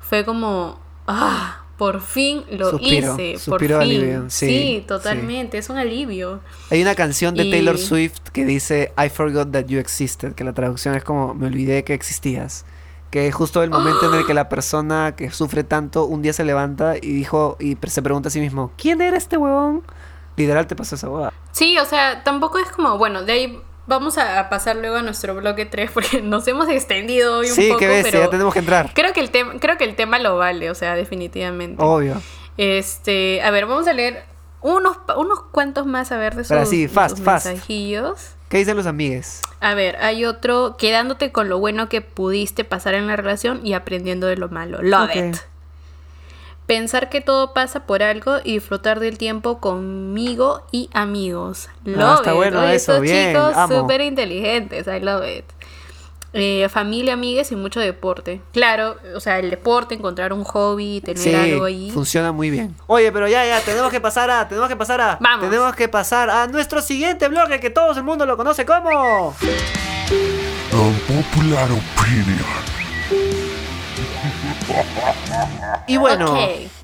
[0.00, 3.38] Fue como, ah, por fin lo Suspiro, hice.
[3.38, 3.96] suspiro por fin.
[3.96, 6.40] alivio, sí, sí, totalmente, es un alivio.
[6.70, 10.44] Hay una canción de Y- Taylor Swift que dice I forgot that you existed, que
[10.44, 12.66] la traducción es como me olvidé que existías.
[13.10, 16.34] Que es justo el momento en el que la persona que sufre tanto un día
[16.34, 19.82] se levanta y dijo y se pregunta a sí mismo, ¿quién era este huevón?
[20.36, 21.32] Literal te pasó esa hueá.
[21.52, 25.34] Sí, o sea, tampoco es como, bueno, de ahí vamos a, pasar luego a nuestro
[25.34, 28.52] bloque 3 porque nos hemos extendido hoy un Sí, poco, qué bestia, pero ya tenemos
[28.52, 28.92] que entrar.
[28.94, 31.82] creo que el tema creo que el tema lo vale, o sea, definitivamente.
[31.82, 32.20] Obvio.
[32.56, 34.24] Este, a ver, vamos a leer
[34.60, 36.56] unos unos cuantos más a ver de sus,
[36.92, 37.46] fast, fast.
[37.46, 38.34] mensajillos.
[38.48, 39.42] ¿Qué dicen los amigues?
[39.60, 43.74] A ver, hay otro quedándote con lo bueno que pudiste pasar en la relación y
[43.74, 44.78] aprendiendo de lo malo.
[44.82, 45.16] Love Ok.
[45.16, 45.36] it.
[46.68, 51.68] Pensar que todo pasa por algo y disfrutar del tiempo conmigo y amigos.
[51.84, 52.36] Love Ah, está it.
[52.36, 54.86] bueno Oye, eso, estos bien, chicos súper inteligentes.
[54.86, 55.44] I love it.
[56.34, 58.42] Eh, familia, amigues y mucho deporte.
[58.52, 61.90] Claro, o sea, el deporte, encontrar un hobby, tener Sí, algo ahí.
[61.90, 62.76] funciona muy bien.
[62.86, 65.48] Oye, pero ya, ya, tenemos que pasar a, tenemos que pasar a, Vamos.
[65.48, 69.34] tenemos que pasar a nuestro siguiente bloque que todo el mundo lo conoce como...
[70.70, 73.37] Unpopular opinion.
[75.86, 76.40] Y bueno, Ok.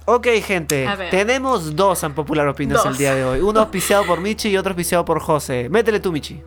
[0.07, 2.93] ok, gente, tenemos dos en popular opinions Dos.
[2.93, 3.41] el día de hoy.
[3.41, 5.68] Uno auspiciado por Michi y otro auspiciado por José.
[5.68, 6.43] Métele tú, Michi.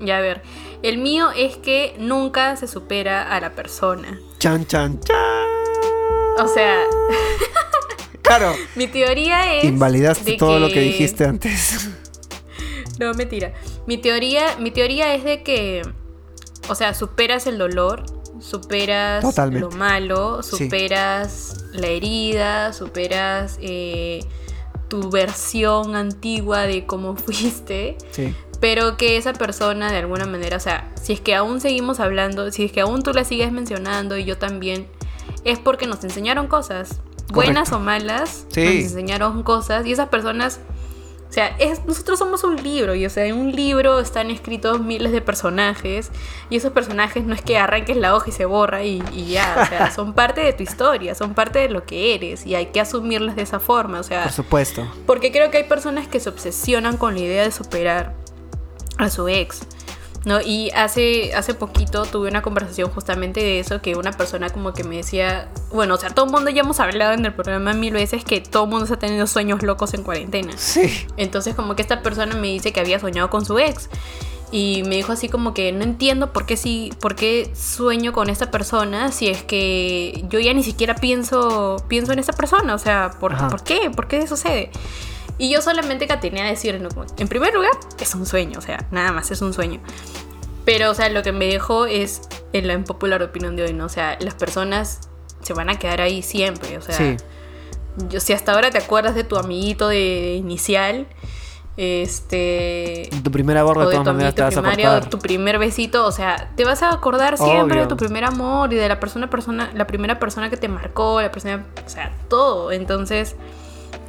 [0.00, 0.42] Ya a ver,
[0.82, 4.20] el mío es que nunca se supera a la persona.
[4.38, 5.16] Chan, chan, chan.
[6.40, 6.82] O sea,
[8.22, 9.64] Claro, mi teoría es.
[9.64, 11.88] invalidaste todo lo que dijiste antes.
[12.98, 13.52] No, mentira.
[13.86, 15.82] Mi teoría, mi teoría es de que.
[16.68, 18.04] O sea, superas el dolor,
[18.40, 19.60] superas Totalmente.
[19.60, 20.64] lo malo, Sí.
[20.64, 24.20] superas la herida, superas eh,
[24.88, 27.96] tu versión antigua de cómo fuiste.
[28.10, 32.00] Sí, Pero que esa persona de alguna manera, o sea, si es que aún seguimos
[32.00, 34.86] hablando, si es que aún tú la sigues mencionando y yo también,
[35.44, 37.00] es porque nos enseñaron cosas,
[37.32, 38.64] buenas o malas, Sí.
[38.64, 40.60] nos enseñaron cosas y esas personas,
[41.28, 44.80] o sea, es, nosotros somos un libro y o sea, en un libro están escritos
[44.80, 46.10] miles de personajes
[46.48, 49.62] y esos personajes no es que arranques la hoja y se borra y, y ya,
[49.62, 52.66] o sea, son parte de tu historia, son parte de lo que eres y hay
[52.66, 54.90] que asumirlas de esa forma, o sea, por supuesto.
[55.06, 58.14] porque creo que hay personas que se obsesionan con la idea de superar
[58.96, 59.60] a su ex.
[60.28, 60.42] ¿No?
[60.42, 64.84] Y hace, hace poquito tuve una conversación justamente de eso, que una persona como que
[64.84, 67.94] me decía, bueno, o sea, todo el mundo ya hemos hablado en el programa mil
[67.94, 70.52] veces que todo el mundo está teniendo sueños locos en cuarentena.
[70.56, 71.06] Sí.
[71.16, 73.88] Entonces como que esta persona me dice que había soñado con su ex.
[74.50, 78.30] Y me dijo así como que no entiendo por qué sí, por qué sueño con
[78.30, 82.74] esta persona si es que yo ya ni siquiera pienso, pienso en esta persona.
[82.74, 83.36] O sea, ¿por.
[83.48, 83.90] ¿por qué?
[83.94, 84.70] ¿Por qué sucede?
[85.38, 86.88] Y yo solamente tenía a decir, ¿no?
[86.88, 87.70] Como, en primer lugar,
[88.00, 89.80] es un sueño, o sea, nada más es un sueño.
[90.64, 92.22] Pero, o sea, lo que me dejó es
[92.52, 93.86] en la impopular opinión de hoy, ¿no?
[93.86, 95.08] O sea, las personas
[95.42, 97.16] se van a quedar ahí siempre, o sea, Sí.
[98.08, 101.06] yo, si hasta ahora te acuerdas de tu amiguito de inicial,
[101.76, 103.08] este.
[103.22, 105.10] Tu primer amor de de tu maneras te amiguito vas a primario, acordar.
[105.10, 107.82] tu primer besito, o sea, te vas a acordar siempre Obvio.
[107.82, 111.22] de tu primer amor y de la persona, persona, la primera persona que te marcó,
[111.22, 112.72] la persona, o sea, todo.
[112.72, 113.36] Entonces,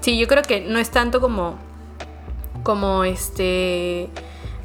[0.02, 1.58] sí, yo creo que no es tanto como
[2.64, 4.10] como este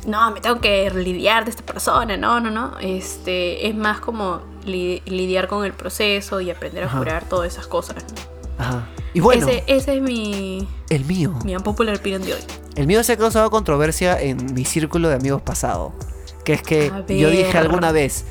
[0.06, 2.78] no, me tengo que lidiar de esta persona, no, no, no.
[2.80, 8.04] Este, es más como lidiar con el proceso y aprender a curar todas esas cosas.
[8.58, 8.86] Ajá.
[9.12, 9.46] Y bueno.
[9.46, 10.68] Ese, ese, es mi.
[10.90, 11.34] El mío.
[11.44, 12.40] Mi unpopular opinion de hoy.
[12.76, 15.92] El mío se ha causado controversia en mi círculo de amigos pasado.
[16.44, 18.26] Que es que yo dije alguna vez: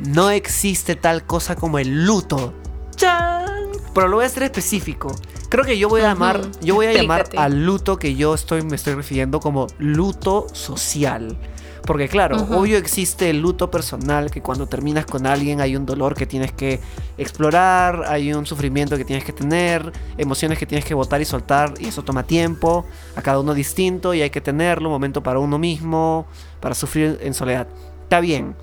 [0.00, 2.54] no existe tal cosa como el luto.
[2.96, 3.46] ¡Chan!
[3.94, 5.14] Pero lo voy a hacer específico.
[5.48, 8.62] Creo que yo voy a llamar, yo voy a llamar al luto que yo estoy,
[8.62, 11.38] me estoy refiriendo como luto social.
[11.86, 16.14] Porque claro, obvio existe el luto personal, que cuando terminas con alguien hay un dolor
[16.14, 16.80] que tienes que
[17.16, 21.72] explorar, hay un sufrimiento que tienes que tener, emociones que tienes que botar y soltar,
[21.80, 22.84] y eso toma tiempo,
[23.16, 26.26] a cada uno distinto, y hay que tenerlo, un momento para uno mismo,
[26.60, 27.68] para sufrir en soledad.
[28.02, 28.54] Está bien,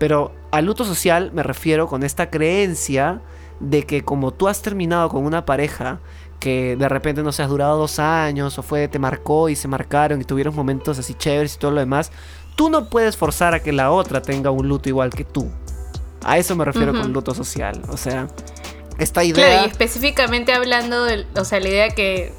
[0.00, 3.22] pero al luto social me refiero con esta creencia
[3.60, 6.00] de que como tú has terminado con una pareja
[6.40, 9.68] que de repente no se has durado dos años o fue te marcó y se
[9.68, 12.12] marcaron y tuvieron momentos así chéveres y todo lo demás,
[12.56, 15.50] tú no puedes forzar a que la otra tenga un luto igual que tú.
[16.22, 17.82] A eso me refiero con luto social.
[17.90, 18.28] O sea,
[18.98, 19.46] esta idea.
[19.46, 22.32] Claro, y específicamente hablando de, o sea, la idea que,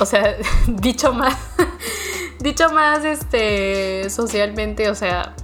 [0.00, 1.36] o sea, dicho más,
[2.40, 5.34] dicho más, este, socialmente, o sea,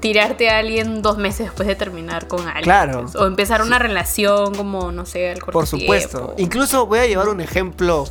[0.00, 2.64] tirarte a alguien dos meses después de terminar con alguien.
[2.64, 3.02] Claro.
[3.02, 6.34] Pues, o empezar una relación como, no sé, al corto Por supuesto.
[6.38, 8.06] Incluso voy a llevar un ejemplo.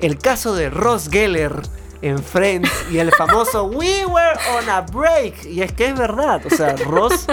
[0.00, 1.52] El caso de Ross Geller
[2.00, 5.44] en Friends y el famoso We were on a break.
[5.46, 6.42] Y es que es verdad.
[6.46, 7.26] O sea, Ross.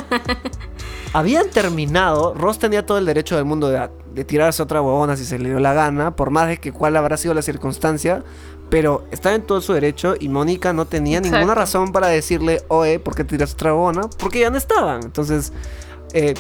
[1.14, 2.34] habían terminado.
[2.34, 5.50] Ross tenía todo el derecho del mundo de, de tirarse otra huevona si se le
[5.50, 6.16] dio la gana.
[6.16, 8.24] Por más de que cuál habrá sido la circunstancia.
[8.70, 13.00] Pero estaba en todo su derecho y Mónica no tenía ninguna razón para decirle, oye,
[13.00, 14.10] ¿por qué tiras otra bona?
[14.20, 15.02] Porque ya no estaban.
[15.04, 15.52] Entonces,
[16.14, 16.36] eh,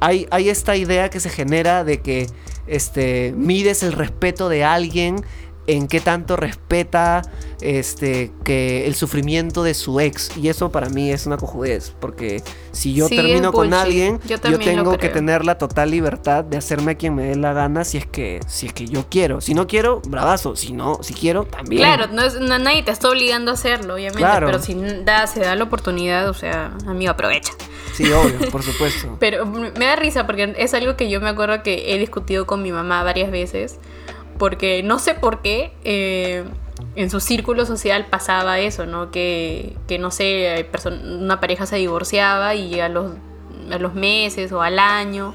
[0.00, 2.28] hay, hay, esta idea que se genera de que
[2.66, 5.24] este, mides el respeto de alguien
[5.66, 7.22] en qué tanto respeta
[7.60, 10.36] este que el sufrimiento de su ex.
[10.36, 12.42] Y eso para mí es una cojudez porque
[12.72, 16.94] si yo termino con alguien yo, tengo que tener la total libertad de hacerme a
[16.96, 19.40] quien me dé la gana si es que si es que yo quiero.
[19.40, 20.56] Si no quiero bravazo.
[20.56, 21.82] Si no si quiero también.
[21.82, 25.54] Claro no es, nadie te está obligando a hacerlo obviamente pero si da, se da
[25.54, 27.52] la oportunidad o sea amigo aprovecha.
[27.92, 29.16] Sí, obvio, por supuesto.
[29.20, 32.62] Pero me da risa porque es algo que yo me acuerdo que he discutido con
[32.62, 33.78] mi mamá varias veces
[34.38, 36.44] porque no sé por qué eh,
[36.96, 39.10] en su círculo social pasaba eso, ¿no?
[39.10, 40.68] Que, no sé,
[41.04, 43.12] una pareja se divorciaba y a los,
[43.66, 45.34] los meses o al año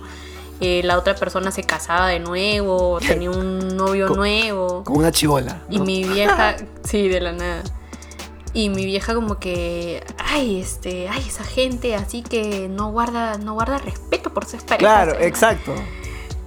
[0.59, 4.83] eh, la otra persona se casaba de nuevo, tenía un novio nuevo.
[4.83, 5.61] Como una chivola.
[5.69, 7.63] Y mi vieja, sí, de la nada.
[8.53, 13.53] Y mi vieja como que, ay, este, ay, esa gente así que no guarda, no
[13.53, 14.77] guarda respeto por ser pareja.
[14.79, 15.75] Claro, exacto.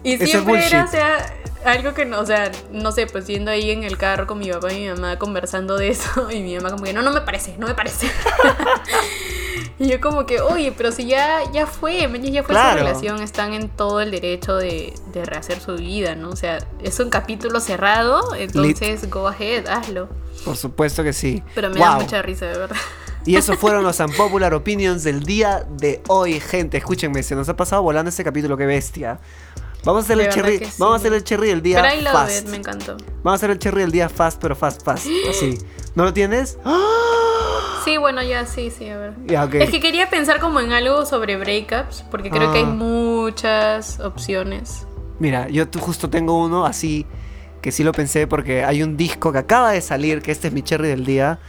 [0.02, 1.32] Y siempre era, o sea,
[1.64, 4.50] algo que no, o sea, no sé, pues yendo ahí en el carro con mi
[4.50, 7.20] papá y mi mamá conversando de eso y mi mamá como que no, no me
[7.20, 8.10] parece, no me parece.
[9.78, 13.52] y yo como que, oye, pero si ya, ya fue, ya fue su relación, están
[13.54, 16.30] en todo el derecho de, rehacer su vida, ¿no?
[16.30, 20.08] O sea, es un capítulo cerrado, entonces go ahead, hazlo.
[20.44, 21.42] Por supuesto que sí.
[21.54, 22.76] Pero me da mucha risa, de verdad.
[23.26, 26.78] Y esos fueron los Unpopular Opinions del día de hoy, gente.
[26.78, 29.20] Escúchenme, se nos ha pasado volando este capítulo, qué bestia.
[29.84, 30.60] Vamos a hacer el cherry.
[30.78, 32.48] Vamos a hacer el cherry el día pero fast.
[32.48, 32.96] me encantó.
[33.22, 35.06] Vamos a hacer el cherry el día fast, pero fast, fast.
[35.30, 35.58] Así.
[35.94, 36.58] ¿No lo tienes?
[37.84, 39.14] Sí, bueno, ya sí, sí, a ver.
[39.62, 42.68] Es que quería pensar como en algo sobre breakups, porque creo que hay ah.
[42.68, 44.86] muchas opciones.
[45.18, 47.06] Mira, yo justo tengo uno así
[47.60, 50.54] que sí lo pensé porque hay un disco que acaba de salir, que este es
[50.54, 51.40] mi cherry del día,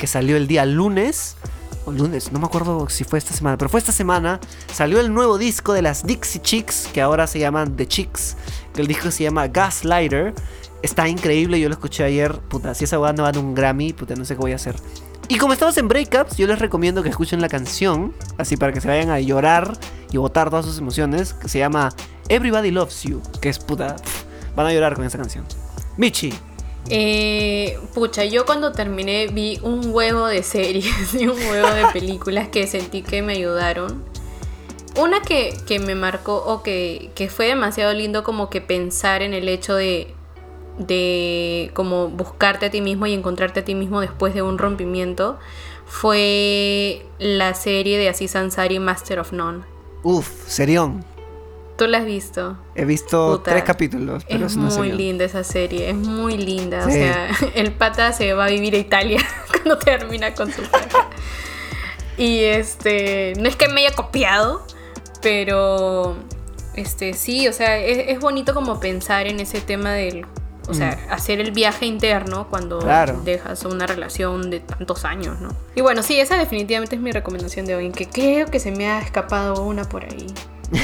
[0.00, 1.36] que salió el día lunes
[1.84, 4.40] o lunes, no me acuerdo si fue esta semana, pero fue esta semana,
[4.72, 8.36] salió el nuevo disco de las Dixie Chicks, que ahora se llaman The Chicks,
[8.74, 10.34] que el disco se llama Gaslighter.
[10.82, 14.24] Está increíble, yo lo escuché ayer, puta, si esa no va un Grammy, puta, no
[14.24, 14.74] sé qué voy a hacer.
[15.28, 18.80] Y como estamos en breakups, yo les recomiendo que escuchen la canción, así para que
[18.80, 19.78] se vayan a llorar
[20.10, 21.90] y botar todas sus emociones, que se llama
[22.30, 23.96] Everybody Loves You, que es puta,
[24.56, 25.44] van a llorar con esa canción.
[25.98, 26.32] Michi,
[26.88, 32.48] eh, pucha, yo cuando terminé vi un huevo de series y un huevo de películas
[32.48, 34.04] que sentí que me ayudaron.
[34.96, 35.54] Una que,
[35.84, 40.12] me marcó o que, fue demasiado lindo como que pensar en el hecho de,
[40.78, 45.38] de como buscarte a ti mismo y encontrarte a ti mismo después de un rompimiento
[45.86, 49.62] fue la serie de Aziz Ansari Master of None.
[50.02, 51.04] Uf, serión.
[51.80, 52.58] ¿Tú la has visto?
[52.74, 54.26] He visto tres capítulos.
[54.28, 56.84] Pero es, muy linda esa serie, es muy linda.
[56.86, 61.08] O sea, el pata se va a vivir a Italia cuando termina con su pareja.
[62.18, 64.62] Y este, no es que me haya copiado,
[65.22, 66.16] pero
[66.74, 70.26] este sí, o sea, es, bonito como pensar en ese tema del
[70.68, 72.82] o sea, hacer el viaje interno cuando Mm.
[72.82, 73.20] Claro.
[73.24, 75.48] dejas una relación de tantos años, ¿no?
[75.74, 78.86] Y bueno, sí, esa definitivamente es mi recomendación de hoy, que creo que se me
[78.90, 80.26] ha escapado una por ahí.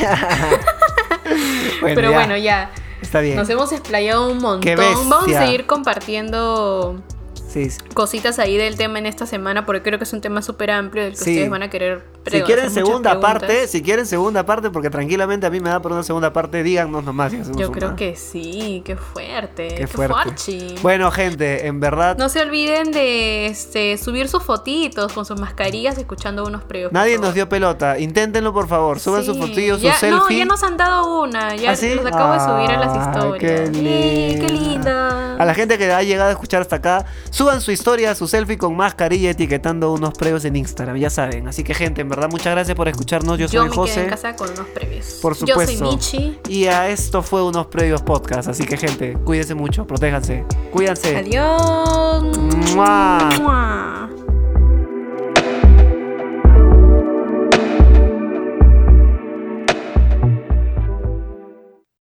[1.80, 2.70] Bueno, Pero ya, bueno, ya.
[3.03, 3.37] Está bien.
[3.37, 4.76] Nos hemos explayado un montón.
[4.76, 7.03] Vamos a seguir compartiendo
[7.49, 7.68] sí.
[7.95, 11.05] cositas ahí del tema en esta semana porque creo que es un tema súper amplio
[11.05, 11.30] del que Sí.
[11.32, 15.51] ustedes van a querer Si quieren segunda parte, si quieren segunda parte, porque tranquilamente a
[15.51, 17.33] mí me da por una segunda parte, díganos nomás.
[17.33, 17.79] Yo una.
[17.79, 19.68] creo que sí, qué fuerte.
[19.68, 20.74] Qué Qué, fuerte.
[20.83, 25.97] Bueno, gente, en verdad, No se olviden de este, subir sus fotitos con sus mascarillas
[25.99, 26.93] escuchando unos previos.
[26.93, 27.99] nadie nos dio pelota.
[27.99, 28.99] Inténtenlo, por favor.
[28.99, 30.11] Suban sus fotillos, sus selfies.
[30.31, 31.55] No, ya nos han dado una.
[31.57, 31.95] Ya ¿Ah, sí?
[31.95, 33.70] los acabo de subir a las historias.
[33.70, 35.37] qué linda.
[35.37, 38.57] A la gente que ha llegado a escuchar hasta acá, suban su historia, su selfie
[38.59, 41.47] con mascarilla etiquetando unos previos en Instagram, ya saben.
[41.49, 43.38] Así que gente, en verdad muchas gracias por escucharnos.
[43.38, 43.94] Yo, Yo soy me José.
[43.94, 45.18] quedé en casa con unos previos.
[45.22, 45.78] Por Yo supuesto.
[45.78, 46.38] soy Michi.
[46.48, 48.48] Y a esto fue unos previos podcast.
[48.48, 50.44] Así que gente, cuídense mucho, protéjanse.
[50.72, 51.16] Cuídense.
[51.16, 52.22] Adiós.
[52.74, 53.28] Mua.
[53.38, 54.10] Mua.